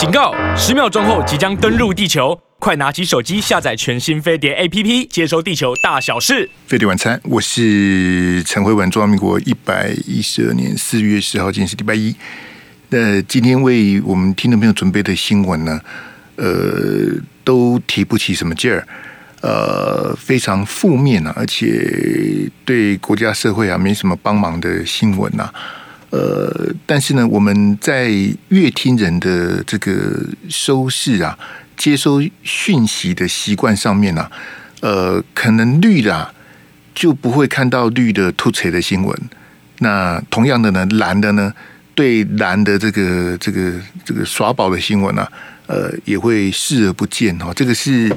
[0.00, 0.34] 警告！
[0.56, 6.48] 十秒钟后即将登陆地球，快拿起手机下载全新飞碟 APP，接收地球大小事。
[6.66, 8.90] 飞碟晚餐，我是陈慧文。
[8.90, 12.16] 中华民国一百一十二年四月十号，今天是礼拜一。
[12.88, 15.78] 那今天为我们听众朋友准备的新闻呢，
[16.36, 16.46] 呃，
[17.44, 18.88] 都提不起什么劲儿，
[19.42, 25.54] 呃，非常负面啊，而且对国家社会啊没什么帮忙的新闻呐、啊。
[26.10, 28.10] 呃，但是呢，我们在
[28.48, 31.38] 阅听人的这个收视啊、
[31.76, 34.32] 接收讯息的习惯上面呢、啊，
[34.80, 36.34] 呃，可能绿的、
[36.92, 39.16] 就不会看到绿的突锤的新闻。
[39.78, 41.54] 那同样的呢，蓝的呢，
[41.94, 43.72] 对蓝的这个这个
[44.04, 45.32] 这个耍宝的新闻呢、啊，
[45.68, 47.52] 呃，也会视而不见哈。
[47.54, 48.12] 这个是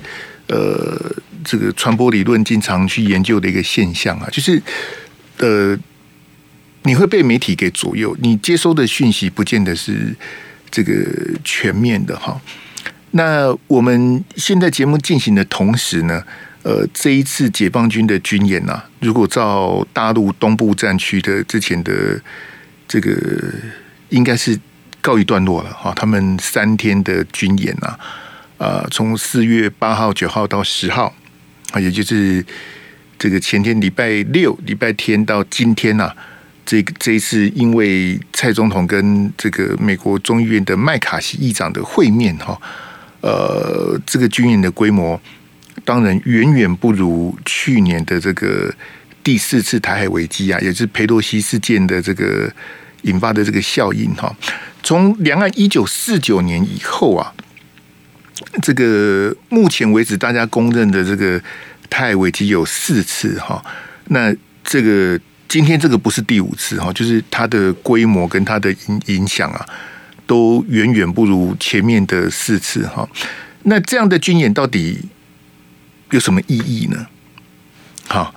[0.47, 0.99] 呃，
[1.45, 4.59] 这个传播理论经常去研究的一个现象啊，就是
[5.38, 5.77] 呃。
[6.83, 10.13] 你会被媒体给左右，你接收的讯息不见得是
[10.69, 10.93] 这个
[11.43, 12.39] 全面的哈。
[13.11, 16.21] 那我们现在节目进行的同时呢，
[16.63, 22.19] 呃，这一次解放军的军演啊，如果照大陆东部战区的之前的
[22.88, 23.11] 这个，
[24.09, 24.59] 应该是
[24.99, 25.93] 告一段落了哈。
[25.95, 27.97] 他们三天的军演啊，
[28.58, 31.15] 啊，从四月八号、九号到十号
[31.71, 32.43] 啊，也就是
[33.17, 36.15] 这个前天礼拜六、礼拜天到今天呐、啊。
[36.66, 42.58] 这这一次，因为蔡总统跟这个美国众议院的麦卡锡议长的会面，哈，
[43.22, 45.20] 呃，这个军演的规模
[45.83, 48.73] 当然远远不如去年的这个
[49.22, 52.50] 第四次台海危机啊，也是裴洛西事件的这个
[53.02, 54.33] 引发的这个效应，哈。
[54.81, 57.33] 从两岸一九四九年以后啊，
[58.61, 61.38] 这个目前为止大家公认的这个
[61.89, 63.61] 台海危机有四次，哈，
[64.05, 64.33] 那
[64.64, 65.20] 这个。
[65.47, 69.66] 今天这个不是第五次哈，就是它的规模跟它的影影响啊，
[70.25, 73.08] 都远远不如前面的四次哈。
[73.64, 74.99] 那这样的军演到底
[76.11, 77.05] 有什么意义呢？
[78.08, 78.33] 好，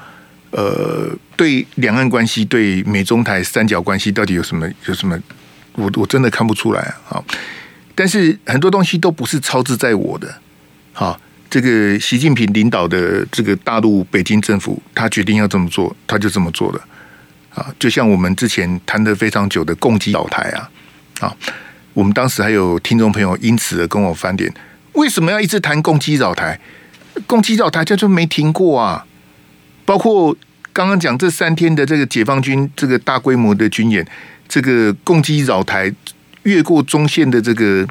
[0.51, 5.19] 呃，对两岸关系、对美中台三角关系到底有什么有什么？
[5.73, 7.23] 我我真的看不出来啊。
[7.94, 10.38] 但是很多东西都不是操之在我的。
[10.93, 11.19] 好，
[11.49, 16.81] 这个习近平领导的这个大陆北京政府，他决定要这么做，他就这么做了。
[17.56, 20.71] 啊，就像我们之前谈的非常久的共机绕台啊，
[21.21, 21.37] 啊，
[21.94, 24.53] 我们当时还有听众朋友因此而跟我翻脸，
[24.93, 26.61] 为什么要一直谈共机绕台？
[27.27, 29.06] 共机绕台就就没停过啊！
[29.87, 30.37] 包括
[30.75, 34.06] 刚刚讲这三天的这个解放军这个大规模的军演，
[34.47, 35.91] 这个共机绕台
[36.43, 37.88] 越过中线的这个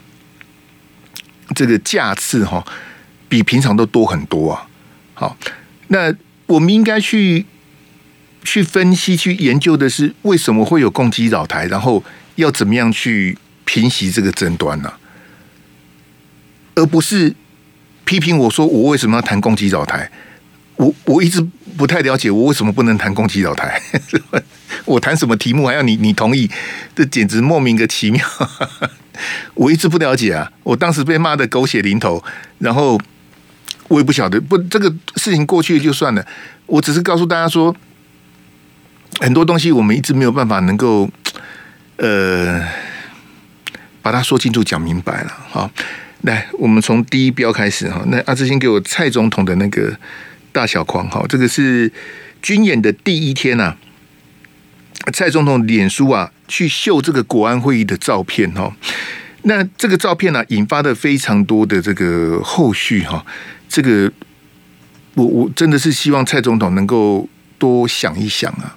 [1.56, 2.64] 这个架次哈，
[3.28, 4.68] 比平常都多很多啊！
[5.16, 5.36] 好，
[5.88, 6.14] 那
[6.46, 7.48] 我们应该去。
[8.46, 12.02] 去分析、去研究的是为什么会有共机扰台，然后
[12.36, 14.94] 要怎么样去平息这个争端呢、
[16.76, 17.36] 而不是
[18.06, 20.10] 批评我说我为什么要谈共机扰台？
[20.76, 21.42] 我我一直
[21.76, 23.82] 不太了解我为什么不能谈共机扰台？
[24.86, 26.50] 我谈什么题目还要你你同意？
[26.96, 28.24] 这简直莫名的其妙！
[29.56, 30.52] 我一直不了解啊！
[30.64, 32.24] 我当时被骂得狗血淋头，
[32.60, 33.00] 然后
[33.88, 36.26] 我也不晓得不这个事情过去就算了，
[36.66, 37.76] 我只是告诉大家说。
[39.20, 41.10] 很多东西我们一直没有办法能够，
[41.98, 42.62] 呃，
[44.02, 45.34] 把它说清楚、讲明白了。
[45.50, 45.72] 好，
[46.22, 48.04] 来，我们从第一标开始哈。
[48.08, 49.98] 那阿志先给我蔡总统的那个
[50.52, 51.92] 大小框哈，这个是
[52.42, 53.76] 军演的第一天呐。
[55.14, 58.76] 蔡总统脸书啊，去秀这个国安会议的照片哈。
[59.44, 63.26] 那这个照片呢，引发的非常多的这个后续哈。
[63.70, 64.12] 这个
[65.14, 68.76] 我我真的是希望蔡总统能够多想一想啊。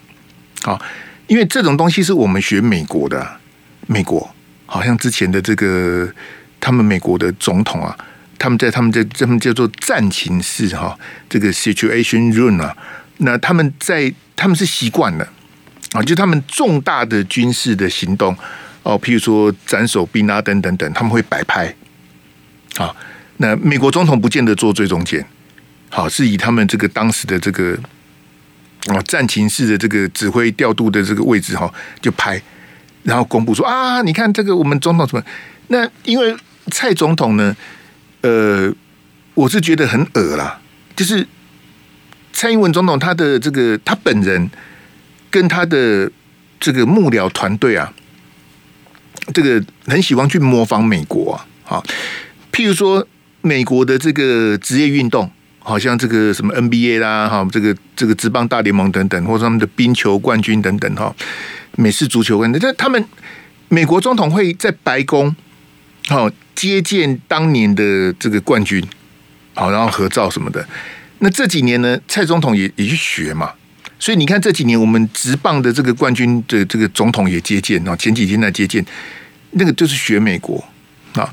[0.63, 0.81] 好，
[1.29, 3.39] 因为这种东西是我们学美国的，
[3.87, 4.29] 美国
[4.67, 6.13] 好像之前的这个
[6.59, 7.97] 他们美国的总统啊，
[8.39, 10.99] 他们在他们在他们叫做战情室哈，
[11.29, 12.77] 这个 situation room 啊，
[13.19, 15.29] 那他们在他们是习惯了
[15.93, 18.37] 啊，就他们重大的军事的行动
[18.83, 21.73] 哦，譬如说斩首宾拉登等等，他们会摆拍
[22.79, 22.95] 啊。
[23.37, 25.25] 那美国总统不见得坐最中间，
[25.89, 27.79] 好，是以他们这个当时的这个。
[28.87, 31.71] 啊，战情室的这个指挥调度的这个位置哈，
[32.01, 32.41] 就拍，
[33.03, 35.23] 然后公布说啊，你看这个我们总统什么？
[35.67, 36.35] 那因为
[36.71, 37.55] 蔡总统呢，
[38.23, 38.73] 呃，
[39.35, 40.61] 我是觉得很恶啦，
[40.97, 41.27] 就是
[42.33, 44.49] 蔡英文总统他的这个他本人
[45.29, 46.11] 跟他的
[46.61, 47.93] 这个幕僚团队啊，
[49.35, 51.85] 这个很喜欢去模仿美国啊，好，
[52.53, 53.07] 譬如说
[53.43, 55.31] 美国的这个职业运动。
[55.69, 61.15] 好像这个什么 NBA 啦，哈，这个这个职棒大联盟等等，或者他们的冰球冠军等等，哈，
[61.77, 63.05] 美式足球冠军，但他们
[63.69, 65.37] 美国总统会在白宫
[66.09, 68.83] 好接见当年的这个冠军，
[69.53, 70.67] 好，然后合照什么的。
[71.19, 73.53] 那这几年呢，蔡总统也也去学嘛。
[73.99, 78.83] 所以你看这几年我们职棒的这个冠军的这个总统也接见啊，前几天在接见，
[79.51, 80.65] 那个就是学美国
[81.13, 81.29] 啊。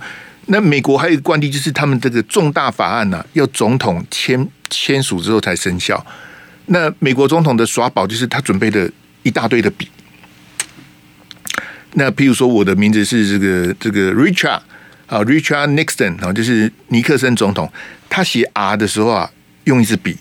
[0.47, 6.05] 那美国还有一个惯例，就是他们这个重大法案呢、啊，要总统签签署之后才生效。
[6.67, 8.89] 那美国总统的耍宝就是他准备的
[9.23, 9.87] 一大堆的笔。
[11.93, 14.61] 那譬如说，我的名字是这个这个 Richard
[15.07, 17.71] 啊，Richard Nixon 啊，就是尼克森总统，
[18.09, 19.31] 他写 R 的时候啊，
[19.63, 20.17] 用一支笔。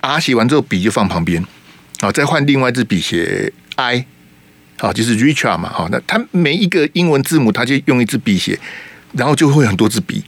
[0.00, 1.44] R 写完之后，笔就放旁边，
[2.00, 4.06] 好，再换另外一支笔写 I，
[4.78, 8.58] 好，就是 Richard 嘛，好，那他每一个英文字母，他就用一支笔写，
[9.12, 10.22] 然后就会很多支笔，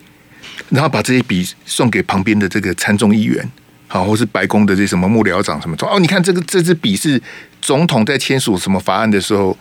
[0.70, 3.48] 然后把这些笔送给旁边的这个参众议员，
[3.88, 7.20] 好，或是白宫的这什么幕僚长什么，哦，你看这个这支笔是
[7.60, 9.56] 总统在签署什么法案的时候，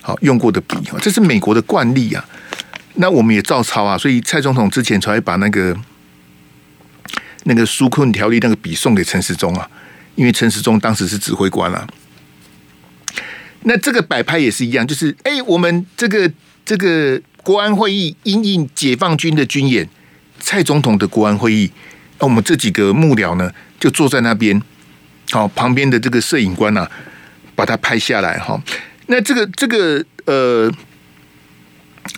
[0.00, 2.24] 好用过的笔，这是美国的惯例啊，
[2.94, 5.76] 那我们也照抄啊，所以蔡总统之前才会把那个。
[7.46, 9.68] 那个纾困条例那个笔送给陈时中啊，
[10.14, 11.86] 因为陈时中当时是指挥官啊。
[13.64, 16.32] 那这个摆拍也是一样，就是哎，我们这个
[16.64, 19.88] 这个国安会议因应解放军的军演，
[20.40, 21.70] 蔡总统的国安会议，
[22.18, 24.60] 那我们这几个幕僚呢就坐在那边，
[25.30, 26.90] 好，旁边的这个摄影官啊，
[27.54, 28.60] 把它拍下来哈。
[29.06, 30.72] 那这个这个呃，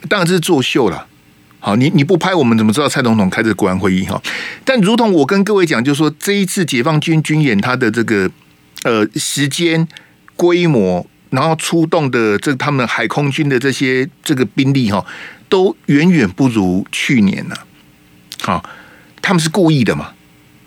[0.09, 1.07] 当然这是作秀了。
[1.59, 4.23] 好，你你不拍，我们怎么知道蔡总统开的国安会议哈？
[4.65, 8.31] 但如同我跟各位讲，就是说这一次解放军军演，它的这个
[8.85, 9.89] 呃时间、
[10.37, 15.05] 规模，然后出动的这他们海空军的这些这个兵力哈，
[15.49, 17.57] 都远远不如去年呢。
[18.43, 18.65] 好，
[19.21, 20.13] 他们是故意的嘛？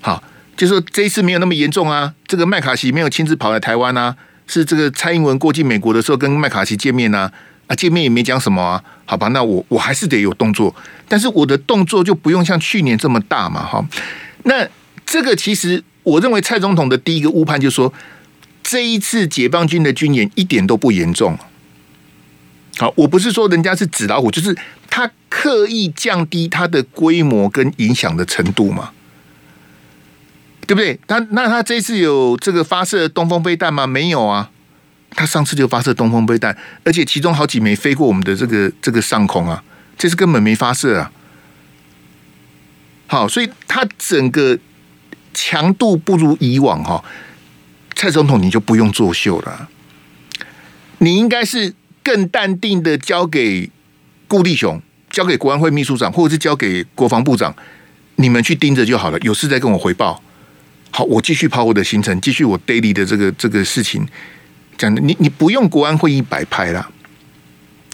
[0.01, 0.23] 好，
[0.57, 2.13] 就说这一次没有那么严重啊。
[2.27, 4.15] 这个麦卡锡没有亲自跑来台湾啊，
[4.47, 7.31] 是这个蔡英文过境美国的时候跟麦卡锡见面啊。
[7.67, 10.75] 啊，见面也没讲什么啊，好吧，那我我还是得有动作，
[11.07, 13.85] 但是我的动作就不用像去年这么大嘛，哈。
[14.45, 14.67] 那
[15.05, 17.93] 这个其实我认为蔡总统的第一个误判就是说，
[18.69, 21.35] 这一次解放军的军演一点都不严重。
[22.77, 24.55] 好，我不是说人家是纸老虎，就是
[24.87, 28.91] 他刻意降低它的规模跟影响的程度嘛，
[30.67, 30.99] 对不对？
[31.07, 33.87] 他那他这次有这个发射东风飞弹吗？
[33.87, 34.51] 没有啊。
[35.15, 39.63] 他上次就发射东风飞弹，而且其中好几枚飞过我们的这个这个上空啊，
[39.97, 41.11] 这次根本没发射啊。
[43.07, 44.59] 好，所以他整个
[45.33, 47.03] 强度不如以往哈。
[47.99, 49.67] 蔡总统你就不用作秀了，
[50.99, 53.69] 你应该是更淡定的交给
[54.25, 57.53] 顾立雄，交给国安会秘书长，或者是交给国防部长，
[58.15, 59.19] 你们去盯着就好了。
[59.19, 60.23] 有事再跟我回报。
[60.91, 64.07] 好，我继续跑我的行程，继续我 daily 的这个这个事情。
[64.77, 66.89] 讲的你你不用国安会议摆拍啦，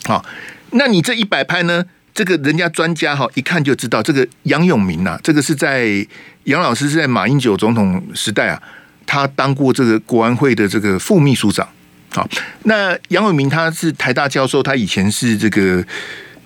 [0.04, 0.24] 好，
[0.70, 1.84] 那你这一摆拍呢？
[2.14, 6.08] 这个人家专家哈一看就知道，这个杨永明呐，这个是在
[6.44, 8.62] 杨老师是在马英九总统时代啊，
[9.06, 11.68] 他当过这个国安会的这个副秘书长。
[12.14, 12.28] 好，
[12.64, 15.86] 那杨永明他是台大教授，他以前是这个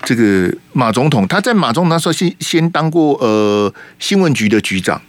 [0.03, 5.01] 这个马总统，他在马总统那时候先先当过呃新闻局的局长。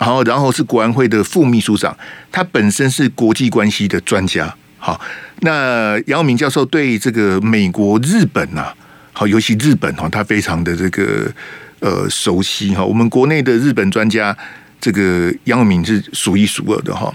[0.00, 1.96] 然后，然后是国安会的副秘书长，
[2.32, 4.52] 他本身是国际关系的专家。
[4.76, 5.00] 好，
[5.42, 8.72] 那杨永明教授对这个美国、日本呐，
[9.12, 11.32] 好，尤其日本哈，他非常的这个
[11.78, 12.84] 呃熟悉哈。
[12.84, 14.36] 我们国内的日本专家，
[14.84, 17.10] 这个杨永明是数一数二的哈。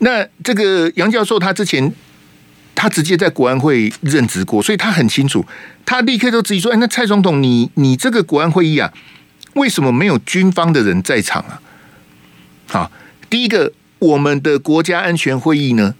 [0.00, 1.92] 那这个杨教授他之前
[2.74, 5.46] 他直接在国安会任职过，所以他很清楚。
[5.84, 8.92] 他立刻就质疑说：“哎，那蔡总统，你你这个国安会议啊，
[9.54, 11.62] 为什么没有军方的人在场啊？”
[12.66, 12.90] 好，
[13.30, 15.94] 第一个，我们的国家安全会议呢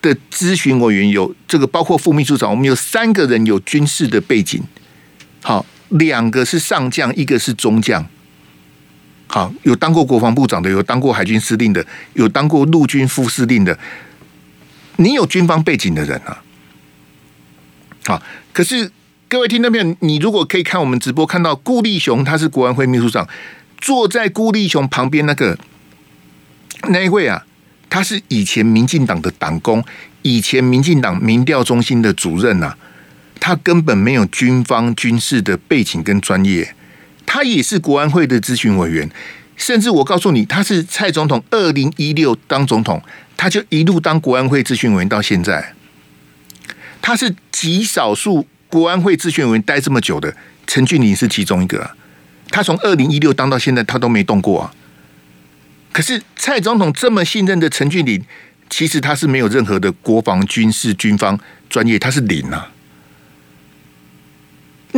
[0.00, 4.62] 的咨询委员有这个，包括副秘书长，我们有三个人有军事的背景，
[5.42, 8.06] 好，两个是上将，一个是中将，
[9.34, 13.78] 好，有当过国防部长的，有当过海军司令的，有当过陆军副司令的，
[14.96, 16.42] 你有军方背景的人啊，
[18.04, 18.22] 好，
[18.52, 18.92] 可是
[19.28, 19.96] 各位听到没有？
[20.00, 23.26] 你如果可以看我们直播，看到顾立雄他是国安会秘书长，
[23.78, 25.58] 坐在顾立雄旁边那个。
[26.90, 27.46] 那一位啊，
[27.88, 29.82] 他是以前民进党的党工，
[30.20, 32.78] 以前民进党民调中心的主任呐、啊，
[33.40, 36.74] 他根本没有军方军事的背景跟专业，
[37.24, 39.10] 他也是国安会的咨询委员，
[39.56, 43.02] 甚至我告诉你，他是蔡总统二零一六当总统，
[43.36, 45.74] 他就一路当国安会咨询委员到现在，
[47.00, 50.34] 他是极少数国安会咨询委员待这么久的，
[50.66, 51.90] 陈俊霖是其中一个、
[52.50, 54.74] 他从二零一六当到现在，他都没动过啊。
[55.92, 58.24] 可是蔡总统这么信任的陈俊霖，
[58.70, 61.38] 其实他是没有任何的国防军事军方
[61.68, 62.71] 专业，他是零啊。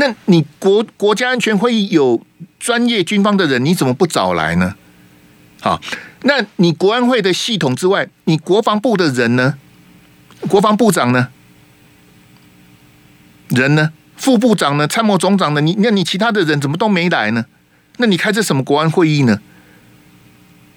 [0.06, 2.20] 那你国国家安全会议有
[2.58, 4.74] 专业军方的人，你怎么不找来呢？
[5.62, 5.80] 好，
[6.22, 9.54] 那你国安会的系统之外，你国防部的人呢？
[10.48, 11.28] 国防部长呢？
[13.48, 13.92] 人呢？
[14.16, 14.86] 副部长呢？
[14.86, 15.62] 参谋总长呢？
[15.62, 17.46] 你那你其他的人怎么都没来呢？
[17.96, 19.40] 那你开这什么国安会议呢？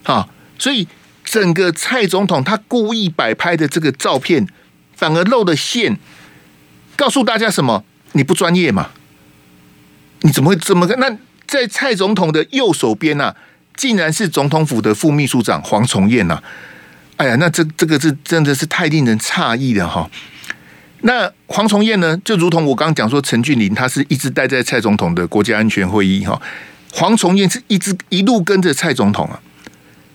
[0.04, 0.88] 好，所以
[1.26, 4.48] 整个蔡总统他故意摆拍的这个照片，
[4.96, 5.98] 反而露了馅，
[6.96, 7.84] 告诉大家什么？
[8.14, 8.92] 你不专业嘛？
[10.22, 10.96] 你怎么会这么个？
[10.96, 11.10] 那
[11.46, 13.36] 在蔡总统的右手边呢、啊，
[13.76, 16.42] 竟然是总统府的副秘书长黄崇彦呐！
[17.18, 20.10] 哎呀，那这这个是真的是太令人诧异了哈！
[21.02, 26.42] 那黄崇彦呢，就如同我刚刚讲说，陈俊霖他是一直待在蔡总统的国家安全会议哈，
[26.92, 29.40] 黄崇彦是一直一路跟着蔡总统啊，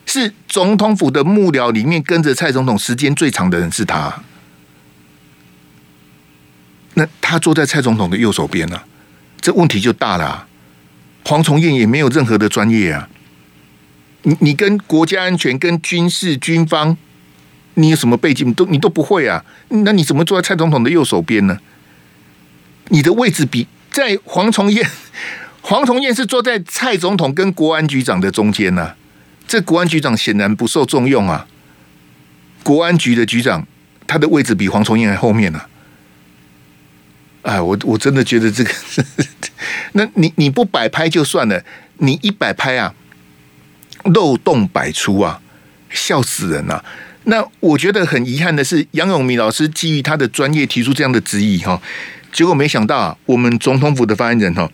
[0.06, 4.22] 是总统府的幕僚里面跟着蔡总统时间最长的人是他。
[6.94, 8.84] 那他坐在蔡总统的右手边呢、啊？
[9.42, 10.48] 这问题就大了、啊。
[11.24, 13.08] 黄崇彦也没有任何的专业啊。
[14.22, 16.96] 你你跟国家安全、跟军事、军方，
[17.74, 18.54] 你有什么背景？
[18.54, 19.44] 都你都不会啊。
[19.68, 21.58] 那你怎么坐在蔡总统的右手边呢？
[22.88, 24.88] 你的位置比在黄崇彦，
[25.60, 28.96] 黄崇彦是坐在蔡总统跟国安局长的中间呢、啊。
[29.48, 31.46] 这国安局长显然不受重用啊。
[32.62, 33.66] 国安局的局长，
[34.06, 35.68] 他的位置比黄崇彦还后面呢、啊。
[37.42, 38.70] 哎，我我真的觉得这个，
[39.94, 41.60] 那你你不摆拍就算了，
[41.98, 42.94] 你一摆拍啊，
[44.04, 45.40] 漏洞百出啊，
[45.90, 46.84] 笑死人了、啊。
[47.24, 51.82] 那我觉得很遗憾的是，杨永明老师基于他的专业提出这样的质疑哈，
[52.32, 54.70] 结果没想到啊，我们总统府的发言人哈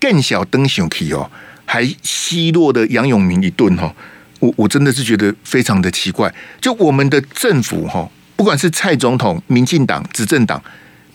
[0.00, 1.30] 更小登熊皮哦，
[1.66, 3.94] 还奚落的杨永明一顿哈，
[4.40, 6.34] 我我真的是觉得非常的奇怪。
[6.62, 10.62] 就我们的政府哈，不管是蔡总统、民进党执政党。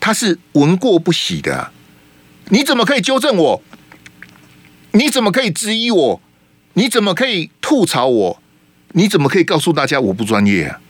[0.02, 1.72] 他是闻过不喜的，
[2.50, 3.64] 你怎么可以纠正我？
[4.92, 6.22] 你怎么可以质疑我？
[6.74, 8.42] 你怎么可以吐槽我？
[8.94, 10.82] 你怎么可以告诉大家我不专业啊？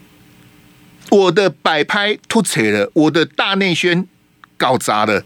[1.09, 4.07] 我的摆拍突扯了，我的大内宣
[4.57, 5.23] 搞砸了，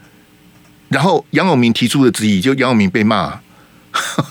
[0.90, 3.40] 然后杨永明提出的质疑，就杨永明被骂，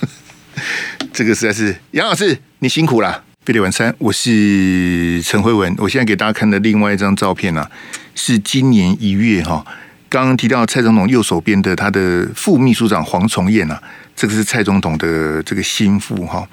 [1.12, 3.24] 这个实在是杨老师你辛苦了。
[3.44, 5.74] 飞碟晚餐，我是陈慧文。
[5.78, 7.70] 我现在给大家看的另外一张照片呢、
[8.14, 9.64] 是今年一月哈，
[10.08, 13.82] 刚刚提到蔡总统右手边的他的副秘书长黄崇彦啊，
[14.14, 16.48] 这个是蔡总统的这个心腹哈。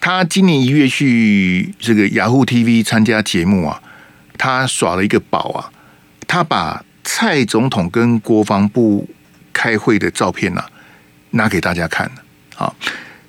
[0.00, 3.82] 他今年一月去这个雅虎 TV 参加节目啊，
[4.38, 5.70] 他耍了一个宝啊，
[6.26, 9.08] 他把蔡总统跟国防部
[9.52, 10.66] 开会的照片啊
[11.30, 12.10] 拿给大家看
[12.56, 12.72] 啊。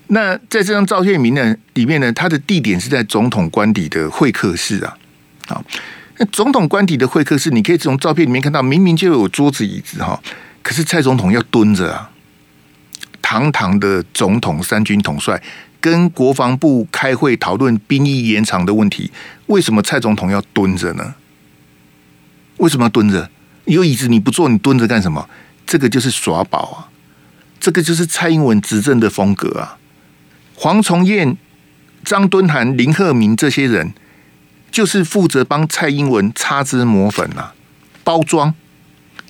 [0.08, 4.96] 那在这张照片里面呢，里面呢，他的地点是在总统官邸的会客室啊。
[5.48, 5.64] 好，
[6.32, 10.22] 总统官邸的会客室，你可以从照片里面看到，明明就有桌子椅子哈，
[10.62, 12.12] 可是蔡总统要蹲着啊。
[13.22, 15.42] 堂堂的总统三军统帅
[15.80, 19.10] 跟国防部开会讨论兵役延长的问题，
[19.46, 21.16] 为什么蔡总统要蹲着呢？
[22.58, 23.30] 为什么要蹲着？
[23.66, 25.30] 有椅子你不坐，你蹲着干什么？
[25.66, 26.90] 这个就是耍宝啊！
[27.60, 29.78] 这个就是蔡英文执政的风格啊！
[30.56, 31.38] 黄崇彦、
[32.04, 33.94] 张敦涵、林鹤明这些人，
[34.72, 37.54] 就是负责帮蔡英文擦脂抹粉啊，
[38.04, 38.56] 包装、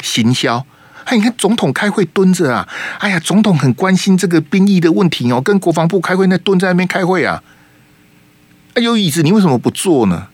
[0.01, 0.65] 行销。
[1.05, 2.69] 哎，你看总统开会蹲着啊！
[2.99, 7.41] 哎呀，总统很关心这个兵役的问题哦，跟国防部开会，那蹲在那边开会啊。
[8.75, 10.27] 哎，有椅子，你为什么不坐呢？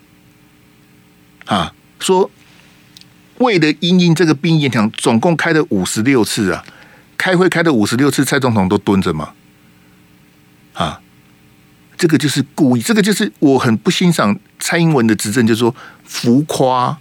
[1.45, 2.29] 啊，说
[3.37, 6.65] 为了因应这个兵役延长，总共开了五十六次啊，
[7.17, 9.29] 开会开了五十六次，蔡总统都蹲着嘛。
[10.73, 10.99] 啊，
[11.97, 16.97] 这个就是故意，这个就是我很不欣赏蔡英文的执政，就是说浮夸、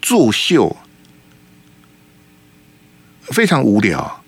[0.00, 0.76] 作秀，
[3.24, 4.22] 非常无聊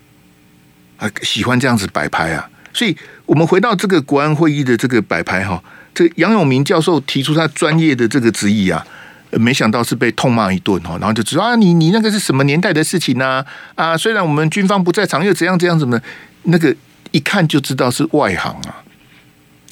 [0.97, 1.09] 啊！
[1.23, 2.49] 喜欢这样子摆拍啊！
[2.71, 2.95] 所以
[3.25, 8.85] 我们回到这个国安会议的这个摆拍哈，这杨永明教授提出他专业的这个质疑啊，
[9.31, 13.43] 没想到是被痛骂一顿哈，然后就说啊，你你那个是什么年代的事情呢？
[13.75, 15.99] 啊，虽然我们军方不在场，又怎样怎样怎么
[16.43, 16.75] 那个。
[17.11, 18.83] 一看就知道是外行啊！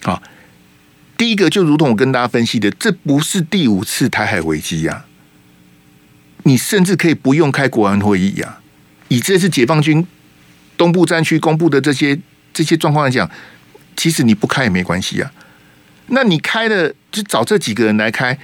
[0.05, 0.21] 啊，
[1.17, 5.05] 第一个就如同我跟大家分析的，这不是第五次台海危机呀。
[6.43, 8.59] 你甚至可以不用开国安会议呀。
[9.07, 10.05] 以这次解放军
[10.77, 12.19] 东部战区公布的这些
[12.53, 13.27] 这些状况来讲，
[13.97, 15.31] 其实你不开也没关系呀。
[16.07, 18.37] 那你开了，就找这几个人来开。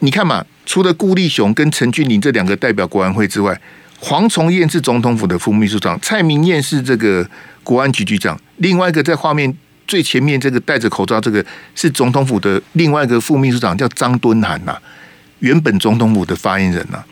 [0.00, 3.60] 你看嘛，除了顾立雄跟陈俊霖这两个代表国安会之外，
[4.00, 7.30] 黄崇彦是总统府的副秘书长，蔡明彦是这个。
[7.64, 14.76] 国安局局长，另外一个在画面最前面这个戴着口罩，这个是总统府的另外一个副秘书长，叫张敦涵呐，
[15.40, 17.04] 原本总统府的发言人呐。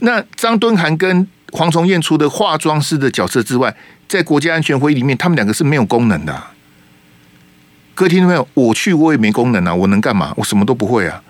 [0.00, 3.74] 那张敦涵跟黄崇彦除了化妆师的角色之外，
[4.08, 6.42] 在国家安全会议里面，他们两个是没有功能的。
[7.94, 8.48] 各位听到没有？
[8.54, 10.32] 我去我也没功能啊，我能干嘛？
[10.36, 11.22] 我什么都不会啊。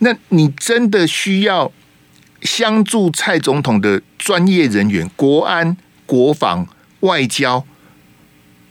[0.00, 1.72] 那你真的需要
[2.42, 6.66] 相助蔡总统的专业人员，国安、国防、
[7.00, 7.64] 外交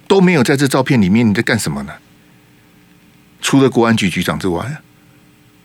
[0.07, 1.93] 都没有在这照片里面，你在干什么呢？
[3.41, 4.81] 除了国安局局长之外，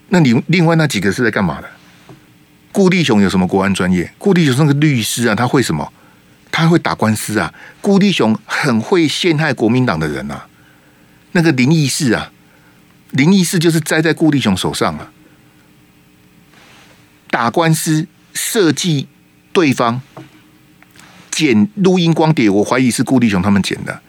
[0.09, 1.70] 那你另外那几个是在干嘛的？
[2.73, 4.12] 顾立雄有什么国安专业？
[4.18, 5.92] 顾立雄是个律师啊，他会什么？
[6.52, 7.52] 他会打官司啊。
[7.80, 10.47] 顾立雄很会陷害国民党的人啊。
[11.32, 12.30] 那个林义士啊，
[13.11, 15.11] 林义士就是栽在顾立雄手上啊。
[17.30, 19.09] 打官司设计
[19.52, 20.02] 对方
[21.30, 24.02] 剪录音光碟，我怀疑是顾立雄他们剪的。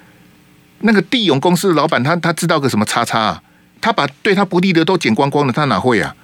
[0.84, 3.44] 那个地永公司的老板，他他知道个什么叉叉啊？
[3.80, 6.16] 他把对他不利的都剪光光了，他哪会啊？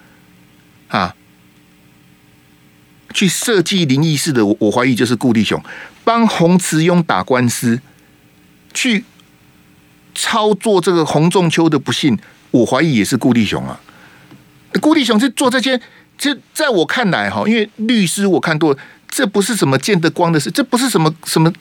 [0.89, 1.15] 啊！
[3.13, 5.59] 去设计灵异事的，我我怀疑就是顾立雄
[6.03, 7.81] 帮洪慈庸打官司，
[8.73, 9.03] 去
[10.13, 12.19] 操作这个洪仲丘的不幸，
[12.51, 13.79] 我怀疑也是顾立雄啊。
[14.81, 15.81] 顾立雄是做这些，
[16.17, 18.77] 这在我看来哈，因为律师我看多，
[19.09, 21.51] 这不是什么见得光的事，这不是什么什么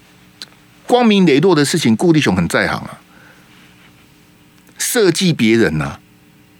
[0.86, 1.94] 光明磊落的事情。
[1.96, 3.00] 顾立雄很在行啊，
[4.78, 5.98] 设计别人呐、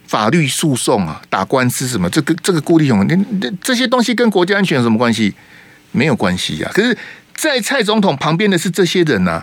[0.07, 2.11] 法律诉讼啊，打官司什么？
[2.11, 3.07] 这个这个顾立雄，
[3.41, 5.35] 那这些东西跟国家安全有什么关系？
[5.93, 6.99] 没有关系呀、可是，
[7.35, 9.43] 在蔡总统旁边的是这些人呐、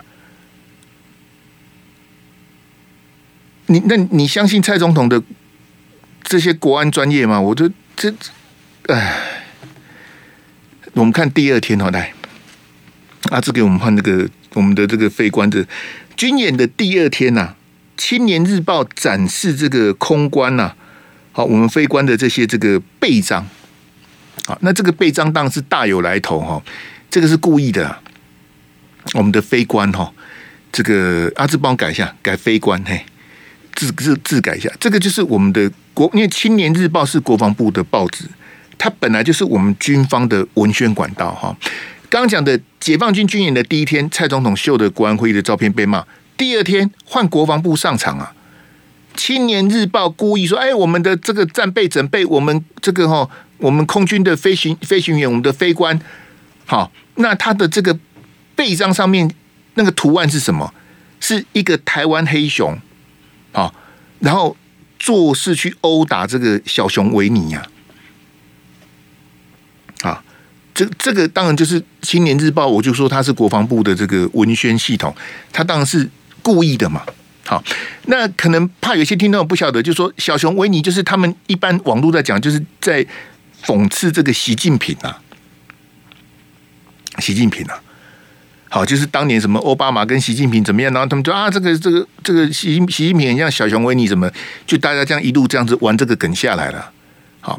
[3.66, 5.20] 你那你相信蔡总统的
[6.22, 7.40] 这些国安专业吗？
[7.40, 8.14] 我就这，
[8.86, 9.16] 哎，
[10.92, 12.12] 我们看第二天哦，来，
[13.30, 15.66] 阿志给我们换那个我们的这个飞官的
[16.16, 17.54] 军演的第二天呐、
[17.96, 20.72] 青年日报展示这个空官呐、
[21.32, 23.46] 好，我们飞官的这些这个备章，
[24.46, 26.62] 好，那这个备章当然是大有来头哈，
[27.10, 27.98] 这个是故意的，
[29.14, 30.12] 我们的飞官哈，
[30.72, 33.04] 这个阿志帮我改一下，改飞官嘿，
[33.74, 38.24] 字字字改一下，这个就是我们的国，因为青年日报是国防部的报纸，
[38.78, 41.56] 它本来就是我们军方的文宣管道哈。
[42.08, 46.04] 刚讲的解放军军演的第一天，蔡总统秀的国安会议的照片被骂。
[46.36, 48.32] 第二天换国防部上场啊！
[49.16, 55.98] 青年日报故意说：“哎，我们的这个战备准备，我们这个哈，我们空军的飞行飞行员，我们的飞官，
[56.66, 57.96] 好，那他的这个
[58.56, 59.32] 背章上面
[59.74, 60.74] 那个图案是什么？
[61.20, 62.76] 是一个台湾黑熊，
[63.52, 63.72] 好，
[64.18, 64.56] 然后
[64.98, 67.70] 做事去殴打这个小熊维尼呀，啊，
[70.74, 75.14] 这这个当然就是青年日报，我就说它是国防部的这个文宣系统，
[75.52, 76.10] 它当然是。”
[76.44, 77.02] 故意的嘛，
[77.46, 77.64] 好，
[78.04, 83.02] 那可能怕有些听众不晓得，就说小熊维尼就是他们一般网络在讲，就是在
[83.64, 85.22] 讽刺这个习近平啊，
[87.18, 87.80] 习近平啊，
[88.68, 94.30] 好，就是当年什么奥巴马跟习近平怎么样，然后他们就啊，这个这个这个习习近平像小熊维尼，什么
[94.66, 96.90] 就大家这样一路这样子玩这个梗下来了。
[97.40, 97.58] 好，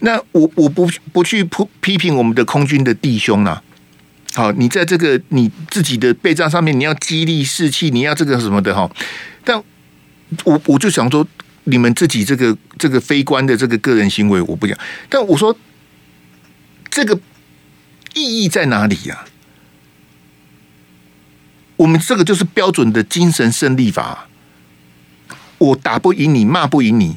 [0.00, 1.48] 那我我不不去
[1.80, 3.62] 批评我们的空军的弟兄啊。
[4.34, 8.90] 好，你在这个你自己的备战上面，你要激励士气，你要这个什么的哈。
[9.44, 9.62] 但
[10.44, 11.26] 我我就想说，
[11.64, 14.76] 你们自己这个这个非官的这个个人行为，我不讲。
[15.08, 15.56] 但我说，
[16.90, 17.18] 这个
[18.14, 19.24] 意义在哪里呀？
[21.76, 24.28] 我们这个就是标准的精神胜利法。
[25.58, 27.16] 我打不赢你，骂不赢你，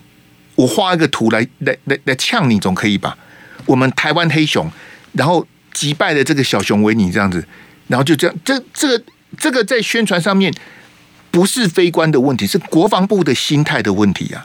[0.59, 3.17] 我画一个图来来来来呛你，总可以吧？
[3.65, 4.69] 我们台湾黑熊，
[5.13, 5.45] 然后。
[5.71, 7.45] 击败了这个小熊维尼这样子，
[7.87, 9.03] 然后就这样，这这个
[9.37, 10.51] 这个在宣传上面
[11.31, 14.43] 不是非官的问题，是国防部的心态的问题呀。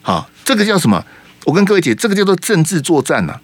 [0.00, 1.04] 好，这个叫什么？
[1.44, 3.40] 我跟各位讲，这个叫做政治作战呐。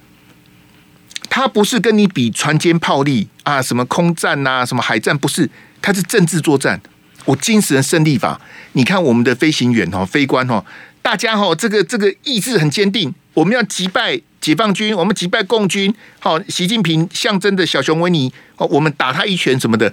[1.29, 5.51] 他不是跟你比船坚炮利啊，什么空战呐，什么海战，不是，
[5.83, 6.81] 他是政治作战。
[7.27, 8.41] 我精神胜利法，
[8.73, 10.65] 你看我们的飞行员哦，飞官哦，
[11.03, 14.21] 大家哈，这个这个意志很坚定，我们要击败。
[14.39, 19.93] 解放军，我们击败共军，好，习近平象征的小熊维尼，哦，我们打他一拳什么的，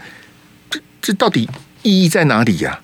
[0.70, 1.50] 这这到底
[1.82, 2.80] 意义在哪里呀？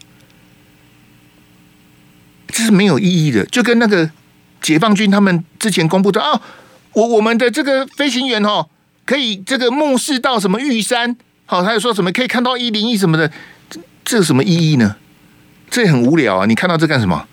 [2.48, 4.10] 这是没有意义的，就跟那个
[4.64, 6.42] 解放军他们之前公布的啊，
[6.94, 8.68] 我我们的这个飞行员哦，
[9.06, 13.32] 可以这个目视到什么玉山，好，他又说什么可以看到一零一什么的，
[14.10, 14.96] 这有什么意义呢？
[15.70, 16.48] 这很无聊啊！
[16.48, 17.28] 你看到这干什么？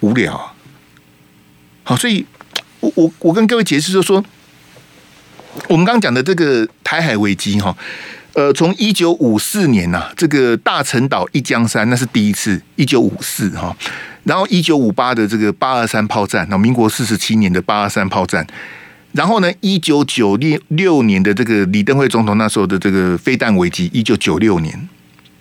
[0.00, 0.54] 无聊啊。
[1.84, 2.24] 好，所以，
[2.80, 4.24] 我我我跟各位解释就说，
[5.68, 7.76] 我们刚刚讲的这个台海危机哈，
[8.32, 13.76] 呃，从一九五四年呐、这个大陈岛一江山那是第一次，一九五四哈，
[14.24, 18.46] 然后一九五八的这个八二三炮战，那民国四十七年的八二三炮战，
[19.12, 24.88] 然后呢，一九九六六年的这个李登辉总统那时候的这个飞弹危机，一九九六年，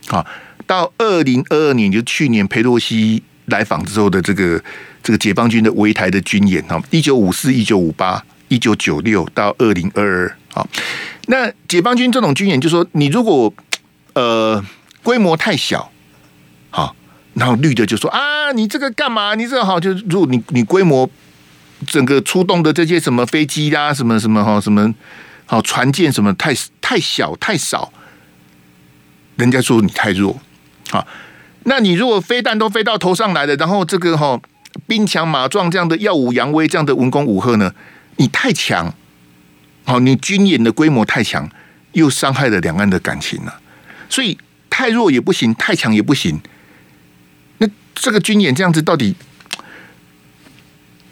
[0.07, 0.25] 啊，
[0.67, 4.61] 到二零二二年，就去年裴洛西来访之后的这个
[5.01, 10.67] 这个解放军的围台的军演，哈，一九五四、一九五八、一九九六到二零二二，好，
[11.27, 13.53] 那解放军这种军演，就说你如果
[14.13, 14.61] 呃
[15.01, 15.89] 规模太小，
[16.69, 16.93] 好，
[17.35, 19.35] 然后绿的就说啊，你这个干嘛？
[19.35, 21.09] 你这个好，就如果你你规模。
[21.87, 24.93] 整个出动的这些什么飞机啦、啊，什么什么哈，什么
[25.45, 27.91] 好船舰什么太太小太少，
[29.35, 30.39] 人家说你太弱
[30.91, 31.05] 啊。
[31.63, 34.39] 那你如果飞弹都飞到头上来了，然后这个哈
[34.87, 37.73] 兵强马壮这样的耀武扬威这样的文攻武吓呢，
[38.17, 38.93] 你太强，
[39.83, 41.49] 好，你军演的规模太强，
[41.93, 43.59] 又伤害了两岸的感情了。
[44.09, 44.37] 所以
[44.69, 46.39] 太弱也不行，太强也不行。
[47.57, 49.15] 那这个军演这样子到底？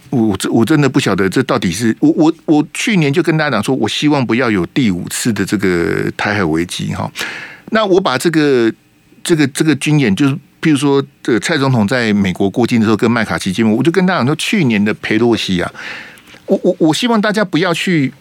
[0.10, 7.12] 我我我真的不晓得这到底是我我我去年就跟大家讲说，我希望不要有第五次的这个台海危机哈。
[7.72, 8.72] 那我把这个
[9.24, 15.72] 这个这个军演，就是譬如说，这蔡总统在美国过境的时候跟麦卡锡见面，我就跟大家讲说，去年的裴洛西啊，
[16.48, 18.12] 我我我希望大家不要去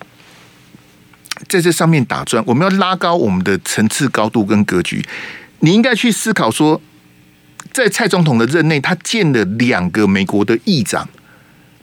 [1.48, 5.02] 在这上面打转，我们要拉高我们的层次高度跟格局。
[5.60, 6.80] 你应该去思考说，
[7.72, 11.08] 在蔡总统的任内，他见了两个美国的议长。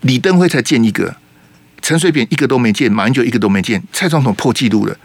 [0.05, 1.17] 李登辉才见一个，
[1.81, 4.95] 陈水扁一个都没见，马英九一个都没见，蔡总统破纪录了。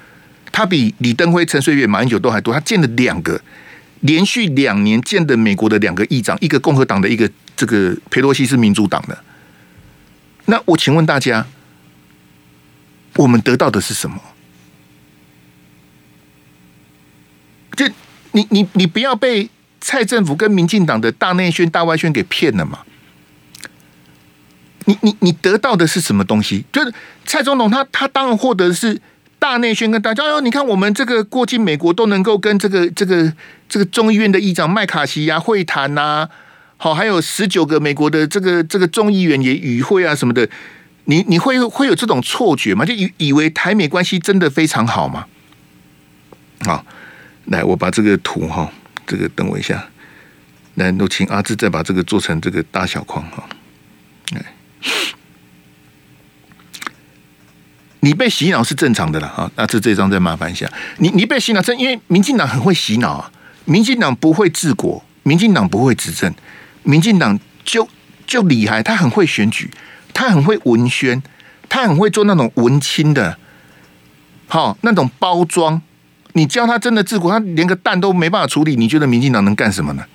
[0.52, 3.40] 他比李登辉、陈水扁、马英九都还多，他见了两个，
[4.00, 9.18] 连续两年见的美国的两个议长，一个共和党的，一个这个裴洛西是民主党的。
[10.44, 11.46] 那我请问大家，
[13.16, 14.20] 我们得到的是什么？
[17.74, 17.88] 就
[18.32, 19.48] 你你你不要被
[19.80, 22.80] 蔡政府跟民进党的大内宣、大外宣给骗了嘛？
[24.90, 26.64] 你你你得到的是什么东西？
[26.72, 26.92] 就是
[27.24, 29.00] 蔡总统他他当然获得的是
[29.38, 33.32] 大内宣跟大家哦，你看我们这个过境美国都能够跟这个这个
[33.68, 36.28] 这个众议院的议长麦卡锡啊会谈呐，
[36.76, 40.48] 好，还有十九个美国的这个这个众议员也与会啊什么的，
[41.04, 42.84] 你你会会有这种错觉吗？
[42.84, 45.26] 就以以为台美关系真的非常好吗？
[46.66, 46.84] 好，
[47.46, 48.70] 来我把这个图哈，
[49.06, 49.88] 这个等我一下，
[50.74, 53.48] 来，都请阿志再把这个做成这个大小框哈，
[58.02, 60.66] 你被洗脑是正常的了哈，那这这张再麻烦一下。
[60.98, 63.30] 你你被洗脑，正因为民进党很会洗脑啊。
[63.66, 66.34] 民进党不会治国，民进党不会执政，
[66.82, 67.86] 民进党就
[68.26, 69.70] 就厉害，他很会选举，
[70.14, 71.22] 他很会文宣，
[71.68, 73.36] 他很会做那种文青的，
[74.48, 75.82] 好那种包装。
[76.32, 78.76] 你叫他真的治国，他连个蛋都没办法处理。
[78.76, 80.06] 你觉得民进党能干什么呢？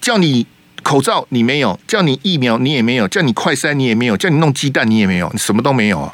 [0.00, 0.46] 叫你。
[0.82, 6.12] 口罩你没有，叫你疫苗你也没有，叫你快筛你也没有，叫你弄鸡蛋你也没有，你什么都没有啊！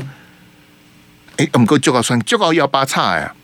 [1.37, 3.35] 哎，我们够就告算，就告幺八叉呀！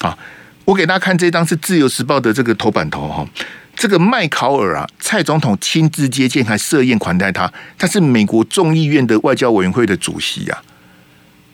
[0.00, 0.18] 好，
[0.64, 3.26] 我给大家看这张是自由时报的这个头版头哈，
[3.74, 10.62] 这个麦考尔啊，蔡总统亲自接见还设宴款待他，他是美国众议院的外交委员会的主席啊，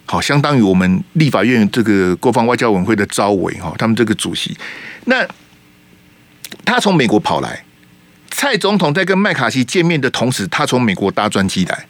[0.07, 4.57] 好，相当于我们立法院这个国防外交委员会的招委哈，他们这个主席，
[5.07, 5.27] 那
[6.65, 7.65] 他从美国跑来。
[8.35, 11.87] 蔡总统在跟麦卡锡见面的同时，他从美国搭专机来，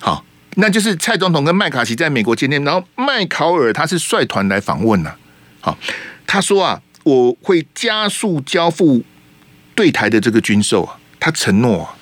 [0.00, 0.22] 好，
[0.56, 5.16] 那就是蔡总统跟麦卡锡在美国见面，然后麦考尔他是率团来访问了，
[5.60, 5.78] 好，
[6.26, 9.02] 他说啊，我会加速交付
[9.74, 11.96] 对台的这个军售啊，他承诺啊，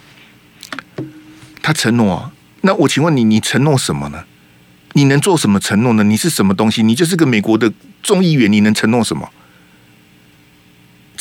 [1.62, 4.24] 他承诺啊，那我请问你，你承诺什么呢？
[4.94, 6.02] 你能做什么承诺呢？
[6.02, 6.82] 你是什么东西？
[6.82, 9.30] 你就是个美国的众议员，你能承诺什么？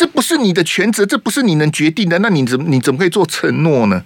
[0.02, 4.04] 这不是你的权责，这不是你能决定的，那你怎么你怎么可以做承诺呢？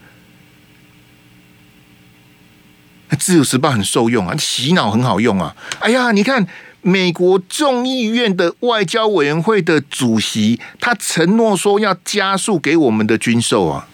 [3.17, 5.55] 自由时报很受用啊，洗脑很好用啊！
[5.79, 6.45] 哎呀，你看
[6.81, 13.88] 美国众议院的外交委员会的主席，他承诺说要加速给我们的军售啊，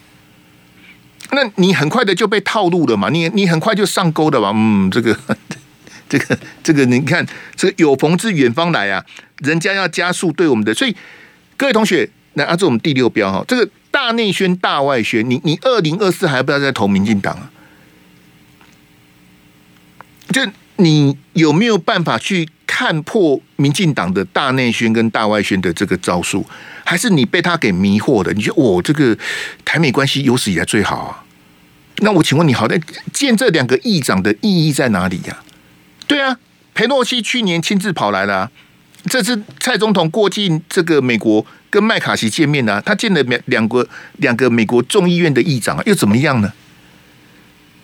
[1.30, 3.10] 那你很快的就被套路了嘛？
[3.10, 4.50] 你你很快就上钩的吧？
[4.52, 5.16] 嗯，这个
[6.10, 9.04] 这个这个，你看这个有朋自远方来啊，
[9.38, 10.96] 人家要加速对我们的，所以。
[11.62, 17.52] 各位同学，来，按照我们第六标哈，这个大内宣、大外宣，你你二零二四还不要再投民进党啊？
[20.32, 20.40] 就
[20.78, 26.44] 你有没有办法去看破民进党的大内宣跟大外宣的这个招数？
[26.82, 28.32] 还是你被他给迷惑的？
[28.32, 29.16] 你觉得我这个
[29.64, 31.22] 台美关系有史以来最好啊？
[31.98, 35.38] 那我请问你，好歹见这两个议长的意义在哪里呀？
[36.08, 36.36] 对啊，
[36.74, 38.50] 裴洛西去年亲自跑来了啊。
[39.06, 43.86] 这次蔡总统过境这个美国跟麦卡锡见面呢、他见了两两个
[44.18, 46.52] 两个美国众议院的议长啊，又怎么样呢？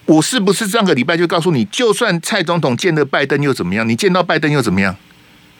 [0.07, 3.87] 我是不是上个礼拜就告诉你，就算蔡总统见了拜登又怎么样？
[3.89, 4.97] 你见到拜登又怎么样？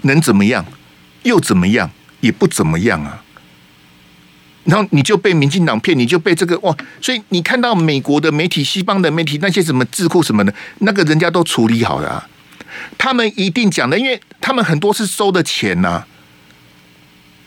[0.03, 0.65] 能怎么样？
[1.25, 1.91] 又怎么样？
[2.21, 3.23] 也不怎么样啊。
[4.65, 6.77] 然后你就被民进党骗，你就被这个哇！
[7.01, 12.29] 所以你看到美国的媒体、西方的媒体那些什么智库什么的，那个人家都处理好了啊。
[12.97, 16.05] 他们一定讲的，因为他们很多是收的钱呐、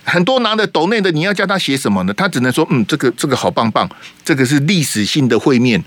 [0.03, 2.13] 很多拿的斗内的，你要叫他写什么呢？
[2.13, 3.89] 他只能说嗯，这个这个好棒棒，
[4.23, 5.83] 这个是历史性的会面。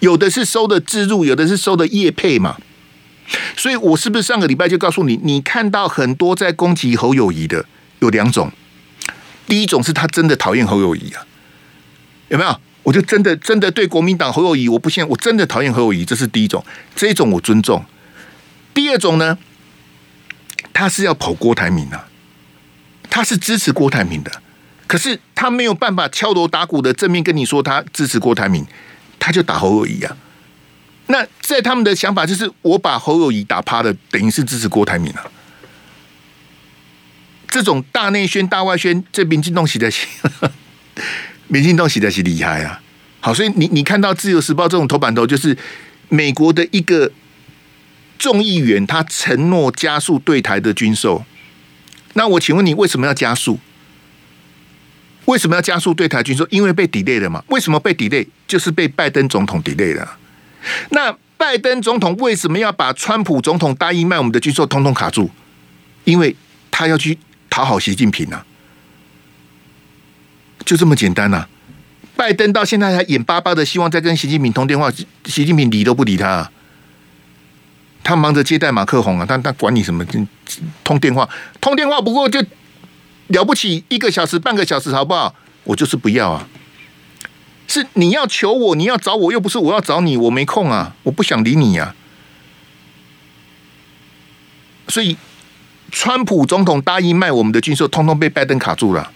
[0.00, 2.56] 有的是收的置入，有的是收的业配嘛。
[3.56, 7.64] 所以我是不是上个礼拜就告诉你，你看到很多在攻击侯友谊的
[7.98, 8.50] 有两种。
[9.46, 11.26] 第一种是他真的讨厌侯友谊啊，
[12.28, 12.60] 有没有？
[12.84, 17.84] 我就真的真的对国民党侯友谊，我不信，我真的讨厌侯友谊，这是第一种，这一种我尊重。
[18.78, 19.36] 第二种呢，
[20.72, 22.06] 他是要跑郭台铭啊，
[23.10, 24.30] 他是支持郭台铭的，
[24.86, 28.64] 可是他没有办法敲锣打鼓的正面跟你说他支持郭台铭，
[29.18, 30.16] 他就打侯友谊啊。
[31.08, 35.26] 那在他们的想法就是，我把侯友宜打趴的，等于是支持郭台铭啊。
[37.48, 39.90] 这种大内宣、大外宣，这民进党写的，
[41.48, 42.80] 民进党洗的是厉害啊！
[43.18, 45.58] 好，所以你你看到《自由时报》这种头版头，就是
[46.08, 47.10] 美国的一个
[48.18, 51.24] 众议员，他承诺加速对台的军售。
[52.14, 53.58] 那我请问你，为什么要加速？
[55.26, 56.46] 为什么要加速对台军售？
[56.50, 57.42] 因为被 delay 了嘛？
[57.48, 58.26] 为什么被 delay？
[58.46, 60.18] 就是被拜登总统 delay 了。
[60.90, 65.30] 那拜登总统为什么要把川普总统答应卖我们的军售通通卡住？
[66.04, 66.34] 因为
[66.70, 67.18] 他要去。
[67.50, 68.44] 讨好习近平呐、啊，
[70.66, 71.48] 就这么简单呐、啊。
[72.14, 74.92] 拜登到现在还眼巴巴的希望再跟习近平通电话，
[75.24, 76.48] 习近平理都不理他、
[78.08, 80.02] 他忙着接待马克宏啊，他他管你什么？
[80.82, 81.28] 通电话，
[81.60, 82.42] 通电话不过就
[83.26, 85.34] 了不起一个小时、半个小时，好不好？
[85.64, 86.48] 我就是不要啊。
[87.66, 91.94] 是你要求我，你要找我，又不是我要找你，我没空啊，我不想理你呀、
[94.88, 94.88] 啊。
[94.88, 95.18] 所以。
[95.90, 99.10] 川普总统答应卖我们的军售，通通被拜登卡住了。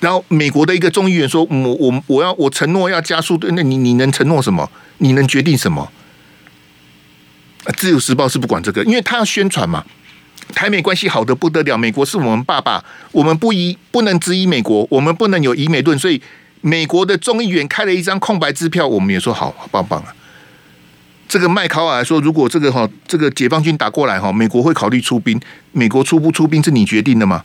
[0.00, 4.70] 然后美国的一个众议员说：“我我我要我承诺要加速。”，那你你能承诺什么？
[4.98, 5.92] 你能决定什么？
[7.76, 9.84] 自由时报是不管这个，因为他要宣传嘛。
[10.54, 15.98] 台美关系好的不得了，美国是我们爸爸，我们不依不能质疑美国，我们不能有疑美论。
[15.98, 16.20] 所以
[16.60, 20.14] 美国的众议员开了一张空白支票，我们也说好，棒棒啊。
[21.26, 25.40] 这个麦考尔说，如果这个哈，这个解放军打过来哈，美国会考虑出兵。
[25.72, 27.42] 美国出不出兵是你决定的吗？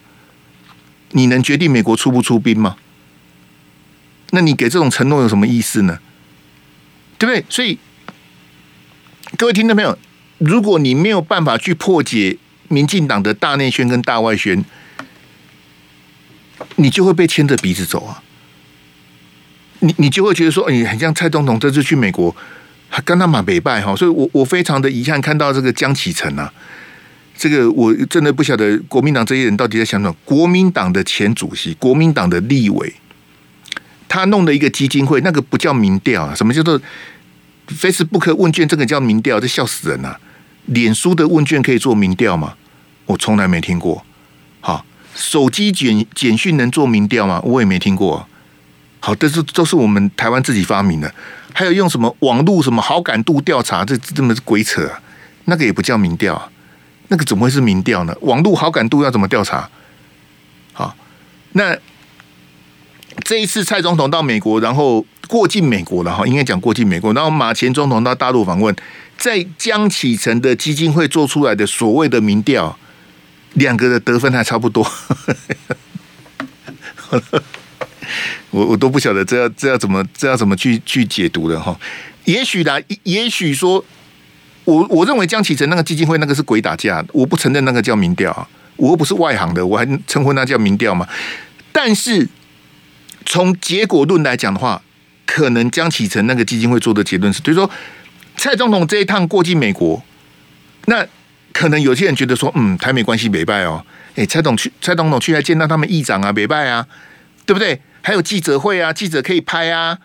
[1.11, 2.75] 你能决定美国出不出兵吗？
[4.31, 5.97] 那你给这种承诺有什么意思呢？
[7.17, 7.45] 对不对？
[7.49, 7.79] 所以
[9.37, 9.97] 各位听到没有？
[10.39, 14.65] 如果你没有办法去破解民进党的大内宣跟大外宣，
[16.75, 18.23] 你就会被牵着鼻子走啊！
[19.79, 22.35] 你你就会觉得说，哎，很像蔡总统这次去美国。
[22.91, 26.51] 还跟他马北拜哈，所以我我非常的遗憾看到这个江启臣啊，
[27.37, 30.15] 这个我真的不晓得国民党这些人到底在想什么。
[30.25, 32.91] 国民党的前主席，国民党的立委，
[34.07, 36.81] 他弄的一个基金会，那个不叫民调啊，什么叫做
[37.67, 38.67] Facebook 问卷？
[38.67, 40.19] 这个叫民调，这笑死人啊！
[40.69, 42.55] 脸书的问卷可以做民调吗？
[43.05, 44.03] 我从来没听过。
[44.61, 47.41] 好，手机简简讯能做民调吗？
[47.43, 48.27] 我也没听过。
[48.99, 51.13] 好，这是都是我们台湾自己发明的。
[51.53, 54.89] 还有用什么网络什么好感度调查，这这么鬼扯！
[55.45, 56.51] 那个也不叫民调，
[57.07, 58.15] 那个怎么会是民调呢？
[58.21, 59.67] 网络好感度要怎么调查？
[60.73, 60.95] 好，
[61.53, 61.75] 那
[63.23, 68.73] 这一次蔡总统到美国，然后过境美国了哈，应该讲过境美国，然后马前总统到大陆访问，
[69.19, 72.79] 在江启臣的基金会做出来的所谓的民调，
[73.53, 74.89] 两个的得分还差不多。
[78.51, 81.77] 我我都不晓得这要这要怎么这要怎么去去解读的哈？
[82.25, 83.83] 也许啦，也许说，
[84.63, 91.07] 我我认为江启臣那个基金会那个是鬼打架，我不承认那个叫民调，我又不是外行的，我还称呼那叫民调嘛？
[91.71, 92.27] 但是
[93.25, 94.81] 从结果论来讲的话，
[95.25, 97.69] 可能江启臣那个基金会做的结论是，比如说
[98.39, 100.01] 蔡总统这一趟过境美国，
[100.85, 101.05] 那
[101.51, 106.87] 可能有些人觉得说，嗯，台美关系没败哦，哎，蔡总去蔡总统去还见到他们议长啊，没败啊，
[107.45, 107.81] 对不对？
[108.01, 109.97] 还有记者会啊，记者可以拍啊。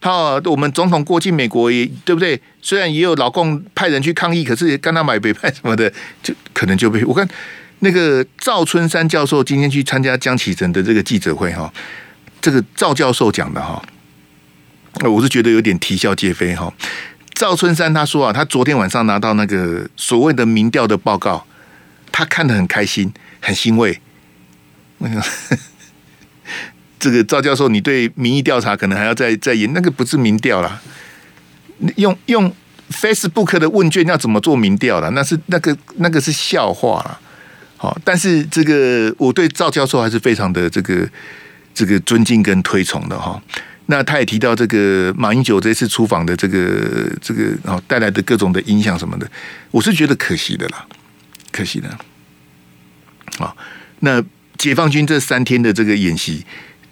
[0.00, 2.40] 好，我们总统过境美国也对不对？
[2.60, 5.88] 虽然也有老共派人去抗议，可是跟他买北派什么的，
[6.20, 7.28] 就可能就被我看
[7.78, 11.72] 那个赵春山教授今天去参加江启臣的这个记者会哈，
[12.40, 13.80] 这个赵教授讲的哈，
[15.04, 16.72] 我是觉得有点啼笑皆非哈。
[17.38, 21.46] 赵春山他说啊，他昨天晚上拿到那个所谓的民调的报告，
[22.10, 24.00] 他看得很开心，很欣慰。
[24.98, 25.22] 那个。
[26.98, 30.80] 这个赵教授，你对民意调查可能还要再再研，那个不是民调啦，
[31.94, 32.52] 用用
[32.90, 35.08] Facebook 的问卷要怎么做民调了？
[35.10, 37.20] 那是那个那个是笑话了。
[37.76, 41.08] 好，但是这个我对赵教授还是非常的这个
[41.72, 43.40] 这个尊敬跟推崇的哈。
[43.90, 49.26] 那他也提到这个马英九这次出访的这个这个哦带来的各种的影响什么的，
[49.70, 50.84] 我是觉得可惜的啦，
[51.50, 51.88] 可惜的。
[53.38, 53.54] 啊，
[54.00, 54.22] 那
[54.58, 56.44] 解放军这三天的这个演习，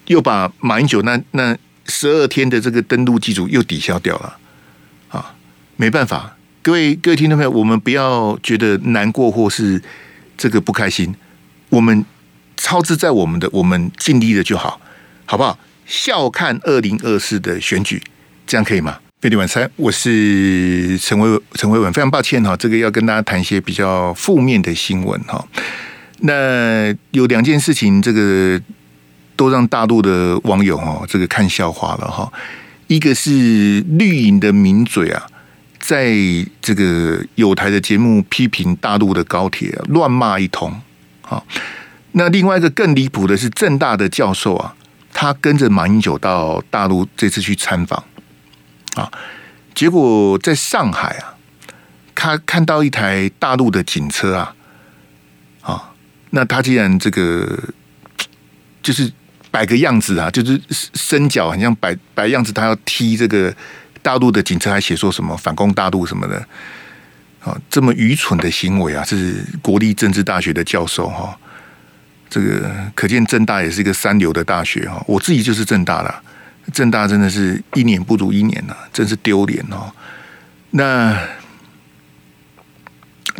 [0.06, 1.54] 又把马英九那那
[1.87, 4.38] 十二天的这个登陆机组又抵消掉了。
[5.09, 5.35] 啊，
[5.76, 9.82] 没办法，各位各位听众朋友，我们不要觉得难过或是
[10.38, 11.14] 这个不开心，
[11.68, 12.04] 我们
[12.56, 14.80] 操之在我们的，我们尽力了就好，
[15.26, 15.59] 好不好？
[15.87, 18.03] 笑看二零二四的选举，
[18.46, 18.99] 这样可以吗？
[19.20, 25.42] 飞碟晚餐，我是陈维陈维文，非常抱歉哈，这个要跟大家谈一些比较负面的新闻哈。
[26.20, 28.61] 那有两件事情，这个
[29.35, 32.31] 都让大陆的网友哈，这个看笑话了哈。
[32.88, 35.27] 一个是绿营的名嘴啊，
[35.79, 36.14] 在
[36.61, 40.70] 这个有台的节目批评大陆的高铁乱骂一通
[41.22, 41.42] 啊。
[42.12, 44.75] 那另外一个更离谱的是政大的教授啊，
[45.18, 48.05] 他跟着马英九到大陆这次去参访
[48.96, 49.11] 啊，
[49.74, 51.33] 结果在上海啊，
[52.14, 54.55] 他看到一台大陆的警车啊。
[55.62, 55.94] 啊
[56.29, 57.59] 那他既然这个
[58.83, 59.11] 就是
[59.50, 63.55] 摆个样子啊，就是伸脚，好像摆摆样子，他要踢这个
[64.02, 66.37] 大陆的警车，还写说什么反攻大陆什么的，
[67.42, 69.02] 啊，这么愚蠢的行为啊！
[69.02, 71.38] 是国立政治大学的教授哈，
[72.37, 75.03] 这个可见正大也是一个三流的大学哈。
[75.07, 76.14] 我自己就是正大的，
[76.70, 79.90] 正大真的是一年不如一年呐，真是丢脸哦。
[80.72, 81.18] 那。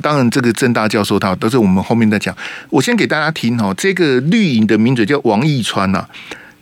[0.03, 2.37] 当然，这个正大教授他都是我们后面再讲。
[2.69, 6.07] 我先给大家听哈，这个绿营的名嘴叫王义川呐，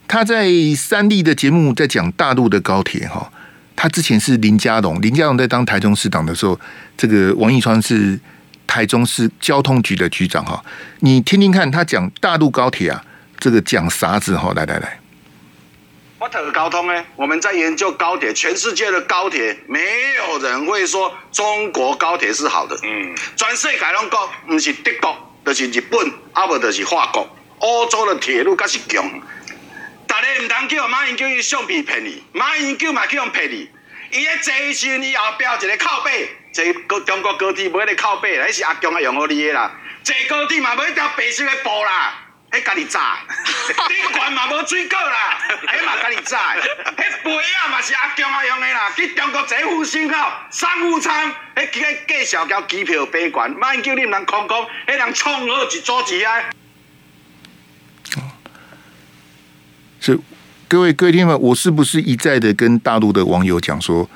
[0.06, 3.28] 他在三立的节目在讲大陆的高铁哈。
[3.74, 6.58] 他之前是林佳龙，林佳龙在当台中市长的时候，
[6.96, 8.18] 这个王义川是
[8.66, 10.64] 台中市交通局的局长哈。
[11.00, 13.04] 你听听看他讲大陆高铁啊，
[13.38, 14.52] 这个讲啥子哈？
[14.54, 15.00] 来来来。
[16.18, 17.04] 我特高通呢？
[17.16, 19.80] 我们在研究高铁，全世界的高铁，没
[20.14, 22.74] 有人会说中国高铁是好的。
[22.82, 27.28] 嗯，全世界拢讲，不是德国，就是日本，啊不就是法国。
[27.58, 29.04] 欧洲的铁路才是强。
[30.06, 33.68] 大家唔通叫马英九去橡皮骗你，马英九嘛叫人骗你。
[34.10, 39.70] 伊咧坐时，伊后标一个靠背，坐高中国高铁买个靠背，迄是阿强啊用好你的啦。
[40.04, 42.20] 坐高铁嘛买一条白色的布啦。
[42.52, 43.18] 迄家己炸，
[43.88, 56.44] 顶悬嘛无水果啦，迄嘛家己炸，迄杯啊嘛是阿强啊用的啦，去中国坐复兴号商务舱，迄个介绍交机票飞悬，马英九你毋通空空，迄人创好一组子啊！
[60.00, 60.16] 是
[60.68, 64.08] 各位各位听众，我是不是一再的跟大陆的网友讲说，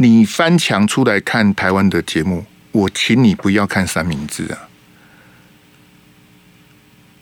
[0.00, 4.66] 你翻墙出来看台湾的节目，我请你不要看三明治啊！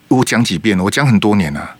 [0.06, 1.76] 我讲几遍了，我讲很多年了，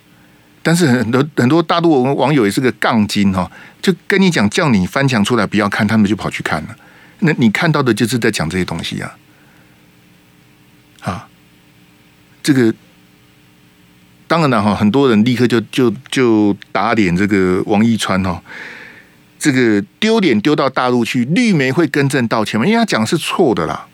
[0.61, 3.49] 但是很多很多大陆网友也是个杠精哈，
[3.81, 6.75] 就跟你讲叫你翻墙出来不要看，他们就跑去看了。
[7.19, 9.17] 那你看到的就是在讲这些东西啊，
[10.99, 11.29] 啊，
[12.43, 12.73] 这个
[14.27, 18.43] 当然了哈，很多人立刻就就就打脸这个王一川哈，
[19.39, 22.65] 这个丢脸丢到大陆去，绿媒会更正道歉吗？
[22.65, 23.87] 因为他讲的是错的啦。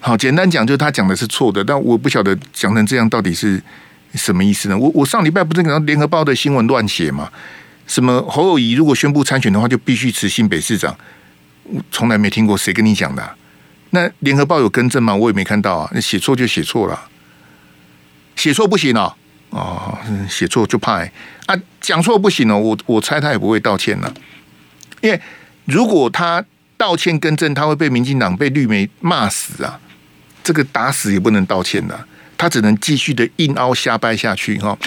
[0.00, 3.62] 好，简单讲就是他讲的是错的，但我不晓得讲成这样到底是
[4.14, 4.78] 什么意思呢？
[4.78, 7.30] 我我上礼拜不是讲联合报的新闻乱写吗？
[7.86, 10.96] 什么侯友谊如果宣布参选的话，就必须辞新北市长？
[11.64, 13.36] 我从来没听过，谁跟你讲的？
[13.90, 15.14] 那联合报有更正吗？
[15.14, 15.90] 我也没看到啊。
[15.92, 17.08] 那写错就写错了，
[18.36, 19.14] 写错不行哦。
[19.50, 21.12] 哦，写错就怕欸
[21.46, 22.58] 啊，讲错不行哦。
[22.58, 24.14] 我我猜他也不会道歉了，
[25.00, 25.20] 因为
[25.64, 26.44] 如果他
[26.76, 29.78] 道歉更正，他会被民进党被绿媒骂死啊。
[30.44, 32.06] 这个打死也不能道歉的，
[32.38, 34.78] 他只能继续的硬凹瞎掰下去哈。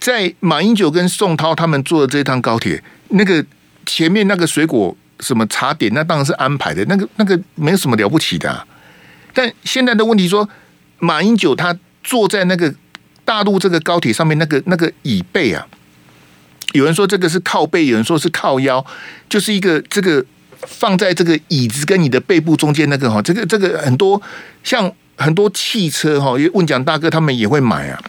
[0.00, 3.44] 在马英九跟宋涛他们坐的这趟高铁，那个
[3.86, 8.66] 前面那个水果什么茶点，那当然是安排的，那个那个没有什么了不起的。
[9.32, 10.48] 但现在的问题说，
[10.98, 12.74] 马英九他坐在那个
[13.24, 15.64] 大陆这个高铁上面，那个那个椅背啊，
[16.72, 18.84] 有人说这个是靠背，有人说是靠腰，
[19.28, 20.24] 就是一个这个。
[20.66, 24.20] 放在这个椅子跟你的背部中间那个哈，这个这个很多
[24.64, 28.02] 像很多汽车哈，因为问讲大哥他们也会买啊，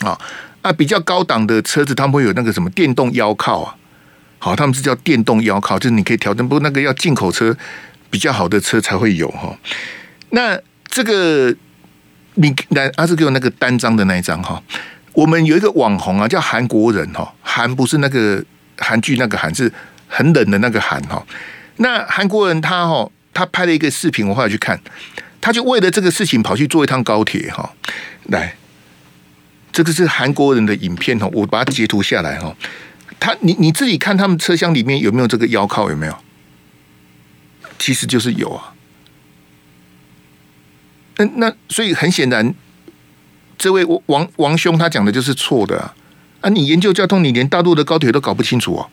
[0.00, 0.18] 啊
[0.62, 3.76] 啊比较高档的车子他们会有那个什么电动腰靠啊，
[4.38, 7.54] 好，他们是叫电动腰靠，就是你可以调整，不过那个要进口车
[8.08, 9.54] 比较好的车才会有哈。
[10.30, 11.54] 那这个
[12.36, 14.62] 你来阿志给我那个单张的那一张哈，
[15.12, 18.44] 我们有一个网红啊，叫韩国人哈，韩不是那个
[18.78, 19.72] 韩剧那个韩是。
[20.14, 21.26] 很冷的那个韩哈，
[21.76, 24.78] 那韩国人他哈，他拍了一个视频，我后来去看，
[25.40, 27.72] 他就为了这个事情跑去坐一趟高铁哈。
[28.24, 28.54] 来，
[29.72, 32.54] 这个是韩国人的影片哈，我把它截图下来哈。
[33.18, 35.88] 他你你自己看他们车厢里面有没有这个腰靠？
[35.88, 36.14] 有没有？
[37.78, 38.74] 其实就是有啊。
[41.16, 42.54] 那那所以很显然，
[43.62, 45.94] 这位王王兄他讲的就是错的
[46.40, 46.48] 啊！
[46.48, 48.90] 你研究交通，你连大陆的高铁都搞不清楚哦。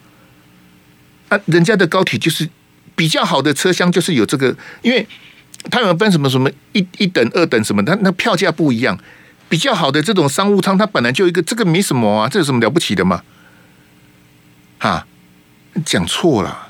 [1.29, 2.47] 啊，人家的高铁就是
[2.95, 5.07] 比较好的车厢，就是有这个，因为
[5.71, 8.95] 他有分什么什么一一等、二等什么，他那票价不一样。
[9.47, 13.23] 比较好的这种商务舱，它本来就一个，这个没什么啊，这有什么了不起的嘛？
[14.77, 15.07] 哈，
[15.83, 16.67] 讲错了，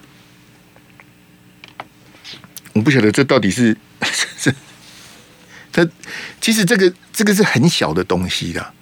[2.72, 3.76] 我不晓得这到底是。
[5.86, 5.92] 他
[6.42, 8.74] 其实这个这个是很小的东西的。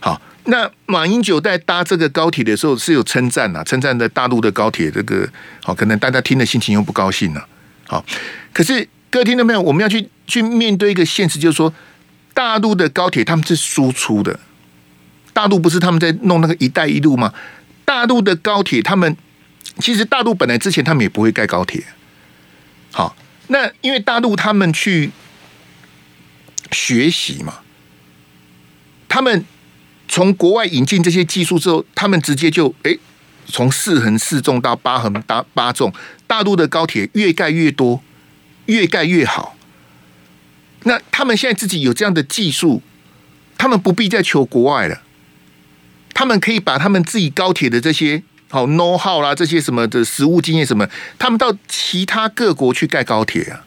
[0.00, 5.28] 好，那马英九在搭这个高铁的时候是有称赞呐，称赞的大陆的高铁这个
[5.62, 7.46] 好，可能大家听的心情又不高兴了。
[7.86, 8.04] 好，
[8.52, 9.60] 可是各位听到没有？
[9.60, 11.72] 我们要去去面对一个现实，就是说
[12.34, 14.38] 大陆的高铁他们是输出的，
[15.32, 17.32] 大陆不是他们在弄那个“一带一路”吗？
[17.84, 19.16] 大陆的高铁，他们
[19.78, 21.82] 其实大陆本来之前他们也不会盖高铁。
[22.92, 23.16] 好，
[23.48, 25.10] 那因为大陆他们去。
[26.70, 27.60] 学习嘛，
[29.08, 29.44] 他们
[30.06, 32.96] 从国外引进这些技术之后，他们直接就哎，
[33.46, 35.92] 从四横四纵到八横八八纵，
[36.26, 38.02] 大陆的高铁越盖越多，
[38.66, 39.56] 越盖越好。
[40.84, 42.82] 那他们现在自己有这样的技术，
[43.56, 45.02] 他们不必再求国外了，
[46.14, 50.88] 他们可以把他们自己高铁的这些好 know how 啦，这些什么的实物经验什么，
[51.18, 53.64] 他们到其他各国去盖高铁啊。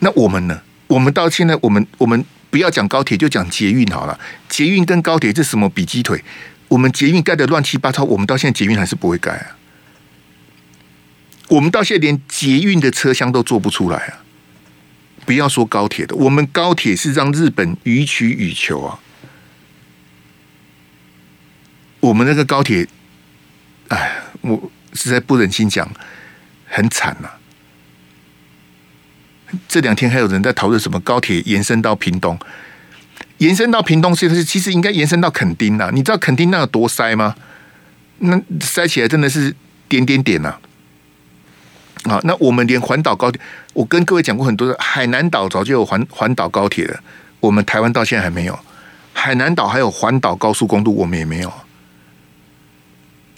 [0.00, 0.60] 那我们呢？
[0.88, 4.18] 我们到现在，我们我们不要讲高铁，就讲捷运好了。
[4.48, 6.22] 捷运跟高铁这什么比鸡腿？
[6.68, 9.56] 我们捷运盖的乱七八糟，我们到现在捷运还是不会盖啊。
[11.48, 14.22] 我们到现在连捷运的车厢都做不出来啊！
[15.24, 18.98] 不要说高铁的，我们高铁是让日本予取予求啊。
[22.00, 22.86] 我们那个高铁，
[23.88, 25.88] 哎，我实在不忍心讲，
[26.68, 27.28] 很惨呐。
[29.68, 32.38] 这两天还有人在讨论什么高铁延伸到屏东，
[33.38, 35.90] 延伸到屏东是其实应该延伸到垦丁呐。
[35.92, 37.34] 你知道垦丁那有多塞吗？
[38.18, 39.54] 那塞起来真的是
[39.88, 40.56] 点点点呐。
[42.04, 43.40] 啊，那我们连环岛高铁，
[43.72, 47.00] 我跟各位讲过很多的，海南岛早就有环环岛高铁了，
[47.40, 48.58] 我们台湾到现在还没有。
[49.12, 51.52] 海南岛还有环岛高速公路，我们也没有。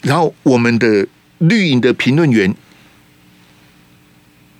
[0.01, 1.07] 然后我们的
[1.39, 2.55] 绿营的评论员。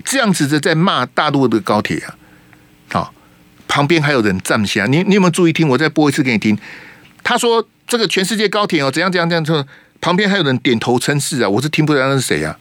[0.04, 2.16] 这样子的在骂大陆的高铁啊，
[2.92, 3.14] 好，
[3.68, 5.68] 旁边还有人站下，你你有没有注意听？
[5.68, 6.58] 我再播一次给你听。
[7.24, 9.66] 他说这个全世界高铁哦，怎样怎样怎样说，
[10.02, 12.58] 旁边还有人点头称是啊，我是听不出来那是谁啊？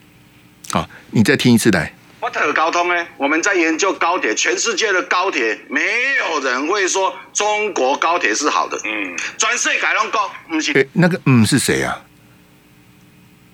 [0.71, 1.93] 好，你再听一次来。
[2.21, 5.81] 我特高通呢，我们在研究高铁，全世界的高铁，没
[6.19, 8.77] 有人会说中国高铁是好的。
[8.83, 10.89] 嗯，转世改龙高，不是。
[10.91, 11.97] 那个嗯是谁啊？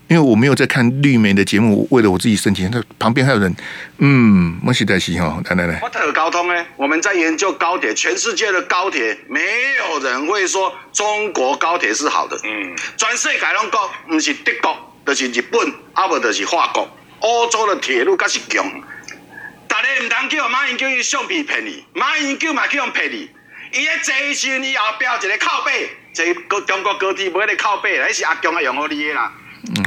[0.08, 3.56] 因为我没有在看绿媒的节目，为了我自己申请，那旁边还有人，
[3.98, 9.42] 嗯，莫西黛西哈，来来来，我特高通呢，我们在研究高铁，全世界的高铁，没
[9.80, 16.88] 有人会说中国高铁是好的，嗯，全世界拢讲，不是德国，就是日本，啊不就是法国，
[17.22, 18.64] 欧洲的铁路才是强，
[19.68, 23.28] 大家唔通叫马英九去橡皮骗你，马英九嘛叫人骗你，
[23.74, 26.32] 伊咧坐时你后标一个靠背，这
[26.62, 29.34] 中国高铁冇得靠背，那是阿强啊用好你的啦。
[29.68, 29.84] 嗯，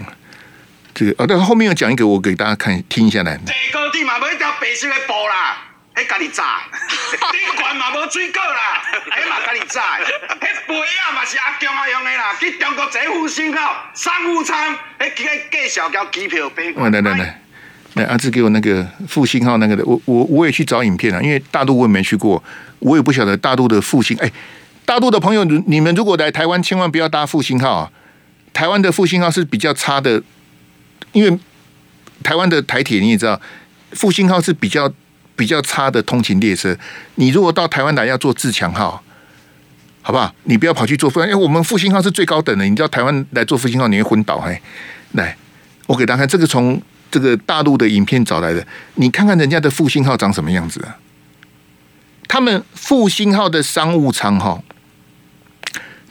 [0.99, 3.39] 这个啊，但后面要讲一个，我给大家看听一下来。
[3.47, 5.63] 这高地嘛，无一条白色的布啦，
[5.95, 6.63] 迄家己炸。
[7.31, 8.83] 顶管嘛无水果啦，
[9.15, 9.81] 迄嘛家己炸。
[10.01, 16.73] 迄杯啊嘛是阿强啊用的啦，去中国坐复兴号商务舱，迄个介绍交机票飞。
[16.73, 17.41] 来来来来，
[17.95, 22.43] 来阿志给我那个复兴号那个的，我我我也去找影片了，因为大陆我也没去过，
[22.81, 24.19] 我也不晓得大陆的复兴。
[24.19, 24.29] 哎，
[24.85, 27.93] 大陆的朋友，你们如果来台湾，千万不要搭复兴号啊。
[28.53, 30.21] 台湾的复兴号是比较差的，
[31.13, 31.39] 因为
[32.23, 33.41] 台湾的台铁你也知道，
[33.93, 34.93] 复兴号是比较
[35.37, 36.77] 比较差的通勤列车。
[37.15, 39.03] 你如果到台湾来要坐自强号，
[40.03, 40.35] 好不好？
[40.45, 42.65] 你不要跑去坐复，因为我们复兴号是最高等的。
[42.65, 44.37] 你知道台湾来坐复兴号你会昏倒。
[44.39, 44.61] 哎，
[45.13, 45.37] 来，
[45.87, 46.81] 我给大家看这个从
[47.11, 50.99] 这个大陆的影片找来的，你看看人家的复兴号长什么样子啊？
[52.27, 54.63] 他们复兴号的商务舱哈。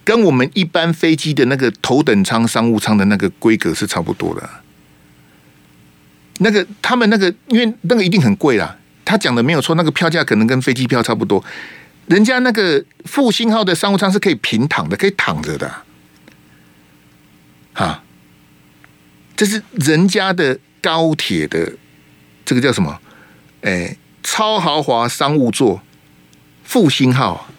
[0.03, 4.49] 跟我们一般飞机的那个头等舱、商务舱的那个规格是差不多的。
[6.39, 8.77] 那个他们那个，因为那个一定很贵啦。
[9.05, 11.43] 他讲的没有错，那个票价可能跟飞机票差不多。
[12.07, 15.71] 人家那个复兴号的商务舱是可以平躺的，可以躺着的。
[17.73, 18.03] 哈，
[19.35, 21.73] 这是人家的高铁的
[22.43, 22.99] 这个叫什么？
[23.61, 25.81] 哎，超豪华商务座，
[26.63, 27.49] 复兴号。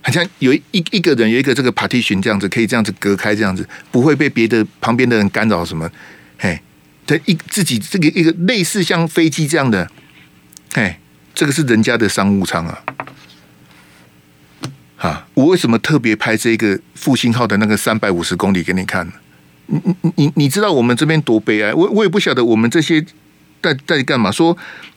[0.00, 5.90] 好像有一一个人有一个这个 partition 这样子，可以这样子隔开，这样子不会被别的旁边的人干扰什么。
[6.38, 6.60] 嘿，
[7.06, 9.90] 他一自己这个一个类似像飞机这样的，
[10.72, 10.96] 嘿，
[11.34, 12.82] 这个是人家的商务舱啊。
[14.96, 19.12] 哈，我为什么特别拍这个复兴号的那个三百五十公里给你看呢？
[19.66, 21.74] 你你你你知道我们这边多悲哀？
[21.74, 23.04] 我我也不晓得我们这些
[23.62, 24.30] 在在干嘛？
[24.32, 24.56] 说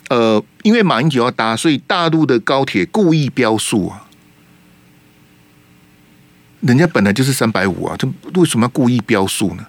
[0.10, 4.08] 呃，因为马英九要搭，所以大陆的高铁故意标速啊。
[6.62, 8.08] 人家本来就是三百五啊，这
[8.40, 9.66] 为什么要故意标速呢？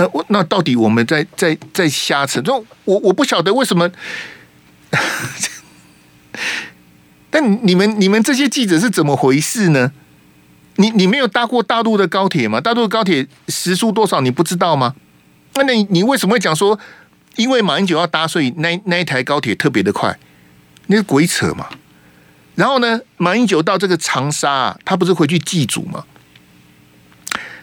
[0.00, 2.40] 啊，呃，我那到底我们在在在瞎扯？
[2.40, 3.90] 就我我不晓得为什么。
[7.28, 9.92] 但你们你们这些记者是怎么回事呢？
[10.76, 12.60] 你你没有搭过大陆的高铁吗？
[12.60, 14.94] 大陆的高铁时速多少你不知道吗？
[15.54, 16.78] 那你你为什么会讲说，
[17.36, 20.18] 因为马英九要搭，所以那那一台高铁特别的快？
[20.86, 21.68] 那是鬼扯嘛！
[22.56, 26.04] 然后呢，马英九到这个长沙啊，他不是回去祭祖吗？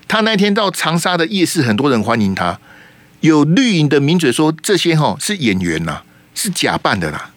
[0.07, 2.59] 他那天到长沙的夜市，很多人欢迎他。
[3.21, 6.01] 有绿营的名嘴说，这些哈是演员呐，
[6.35, 7.31] 是假扮的啦，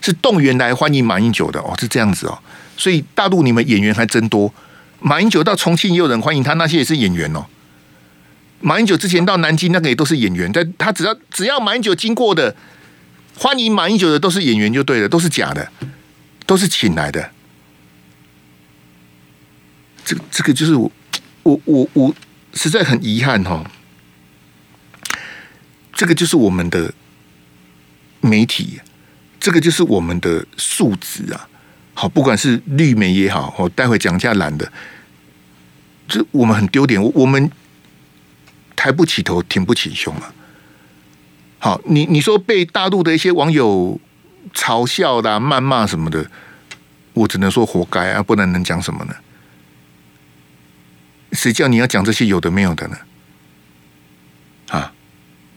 [0.00, 2.38] 是动员来欢迎马英九的哦，是这样子哦。
[2.76, 4.52] 所以大陆你们演员还真多。
[5.00, 7.46] 马英九到重庆也有人欢迎他，那些也是演员哦。
[8.60, 12.54] 马英九之前到南京那个也都是演员，但他只要只要马英九经过的，
[13.36, 15.70] 欢迎马英九的都是演员就对了，都是假的。
[16.46, 17.30] 都是请来的，
[20.02, 20.90] 这这个就是我
[21.48, 22.14] 我我我
[22.52, 23.64] 实在很遗憾哈、哦，
[25.92, 26.92] 这个就是我们的
[28.20, 28.80] 媒体，
[29.40, 31.48] 这个就是我们的素质啊！
[31.94, 34.70] 好，不管是绿媒也好，我待会讲一下蓝的，
[36.06, 37.50] 这我们很丢脸，我们
[38.76, 40.34] 抬不起头，挺不起胸啊！
[41.58, 44.00] 好，你你说被大陆的一些网友。
[44.54, 46.24] 嘲笑的、谩骂什么的，
[47.12, 48.22] 我只能说活该啊！
[48.22, 49.14] 不然能讲什么呢？
[51.32, 52.96] 谁叫你要讲这些有的没有的呢？
[54.68, 54.92] 啊，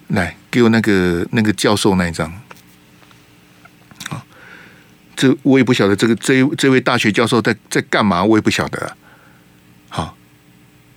[0.08, 2.32] 来给我那个那个教授那一张。
[4.10, 4.24] 啊，
[5.16, 8.98] 这我也不晓得这个这这位大学教授在在干嘛，我也不晓得啊。
[9.90, 10.18] 好，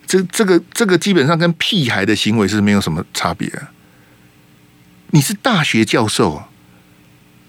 [0.07, 3.70] 这这个这个基本上跟屁孩的行为是没有什么差别啊。
[5.11, 6.45] 你是大学教授。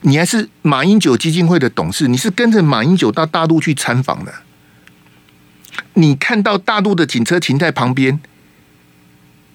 [0.01, 4.31] 你还是马英九基金会的董事，你是跟着马英九到大陆去参访的。
[5.95, 8.19] 你看到大陆的警车停在旁边，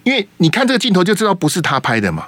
[0.03, 2.27] 因为你看这个镜头就知道不是他拍的嘛。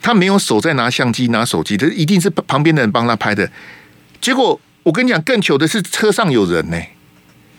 [0.00, 3.50] 他没有手在拿相机拿手机，这一定是旁边的人帮他拍的。
[4.20, 6.80] 结果我跟你讲，更糗的是车上有人呢，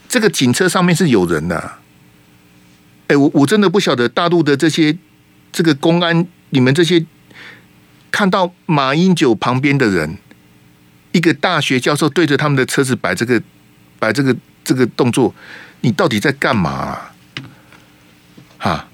[0.07, 1.74] 这个警车上面是有人的。
[3.07, 4.97] 哎，我我真的不晓得大陆的这些
[5.51, 7.05] 这个公安，你们这些。
[8.12, 10.18] 看到马英九旁边的人，
[11.12, 13.39] 一个大学教授对着他们的车子摆这个
[13.99, 14.36] 摆这个
[14.70, 15.34] 这个动作，
[15.82, 17.11] 你到底在干嘛啊？
[18.59, 18.88] 哈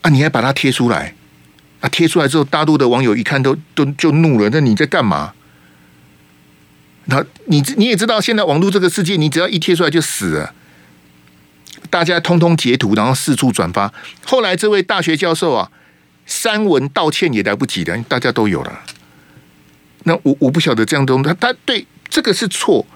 [0.00, 0.08] 啊！
[0.08, 1.14] 你还把它贴出来
[1.82, 1.88] 啊？
[1.90, 4.48] 贴出来之后，大陆的网友一看都都就怒了。
[4.50, 5.34] 那你在干嘛？
[7.04, 10.54] 那你你也知道，现在网络这个世界，你只要一贴出来就死了。
[11.90, 13.92] 大家通通截图，然后四处转发。
[14.24, 15.70] 后来这位大学教授啊。
[16.26, 18.84] 删文道歉也来不及的，大家都有了。
[20.04, 22.86] 那我我不晓得这样东他他对这个是错。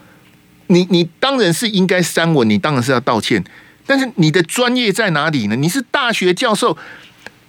[0.68, 3.44] 你你当然是应该删文，你当然是要道歉。
[3.86, 5.56] 但是你的专业在哪里呢？
[5.56, 6.76] 你是大学教授，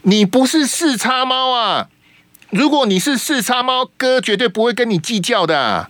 [0.02, 1.88] 你不是四叉猫啊！
[2.50, 5.90] 如果你是四叉猫，哥绝对不会跟你计较的啊。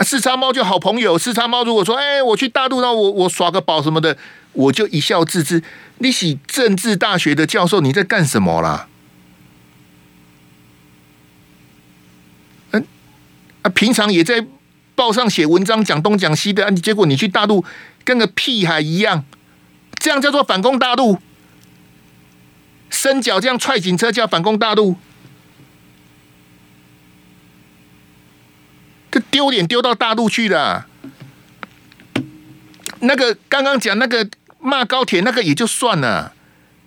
[0.00, 4.16] 四叉猫就好朋友，四叉猫如果说哎，我去大陆，那我我耍个宝什么的，
[4.52, 5.60] 我就一笑置之。
[5.98, 8.86] 你是政治大学的教授，你在干什么啦？
[12.70, 12.86] 嗯
[13.62, 14.46] 啊，平常也在
[14.98, 17.64] 报上写文章，讲东讲西的，结果你去大陆
[18.02, 19.24] 跟个屁孩一样，
[20.00, 21.20] 这样叫做反攻大陆？
[22.90, 24.96] 伸脚这样踹警车叫反攻大陆？
[29.12, 30.86] 这丢脸丢到大陆去了。
[32.98, 34.28] 那个刚刚讲那个
[34.58, 36.32] 骂高铁那个也就算了，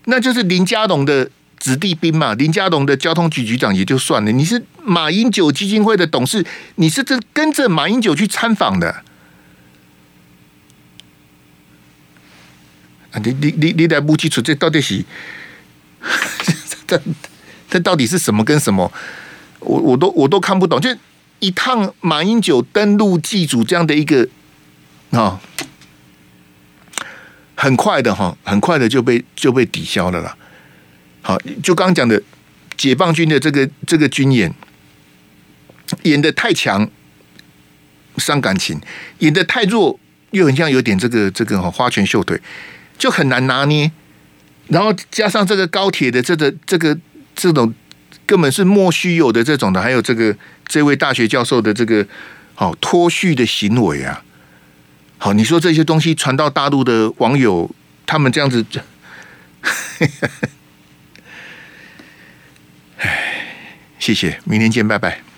[0.03, 1.31] 那就是林佳龙的。
[1.61, 4.31] 子弟兵嘛，林佳龙的交通局局长也就算了。
[4.31, 6.43] 你是马英九基金会的董事，
[6.77, 9.03] 你是这跟着马英九去参访的
[13.11, 13.21] 啊？
[13.23, 15.05] 你你你你来不清楚，这到底是
[16.87, 16.99] 这
[17.69, 18.91] 这到底是什么跟什么？
[19.59, 20.81] 我我都我都看不懂。
[20.81, 20.89] 就
[21.37, 24.27] 一趟马英九登陆祭祖这样的一个
[25.11, 25.39] 啊，
[27.53, 30.35] 很快的哈，很快的就被就被抵消了啦。
[31.21, 32.21] 好，就刚刚讲的
[32.75, 34.53] 解放军的这个这个军演，
[36.03, 36.89] 演得太强
[38.17, 38.81] 伤感情，
[39.19, 39.99] 演得太弱
[40.31, 42.39] 又很像有点这个这个花拳绣腿，
[42.97, 43.91] 就很难拿捏。
[44.67, 46.97] 然后加上这个高铁的这个这个
[47.35, 47.73] 这种
[48.25, 52.05] 根本是莫须有的这种的，还有这个这位大学教授的这个
[52.55, 54.23] 好脱序的行为啊。
[55.17, 57.69] 好，你说这些东西传到大陆的网友，
[58.05, 58.65] 他们这样子，
[63.01, 63.45] 唉，
[63.99, 65.30] 谢谢，明天见，拜拜。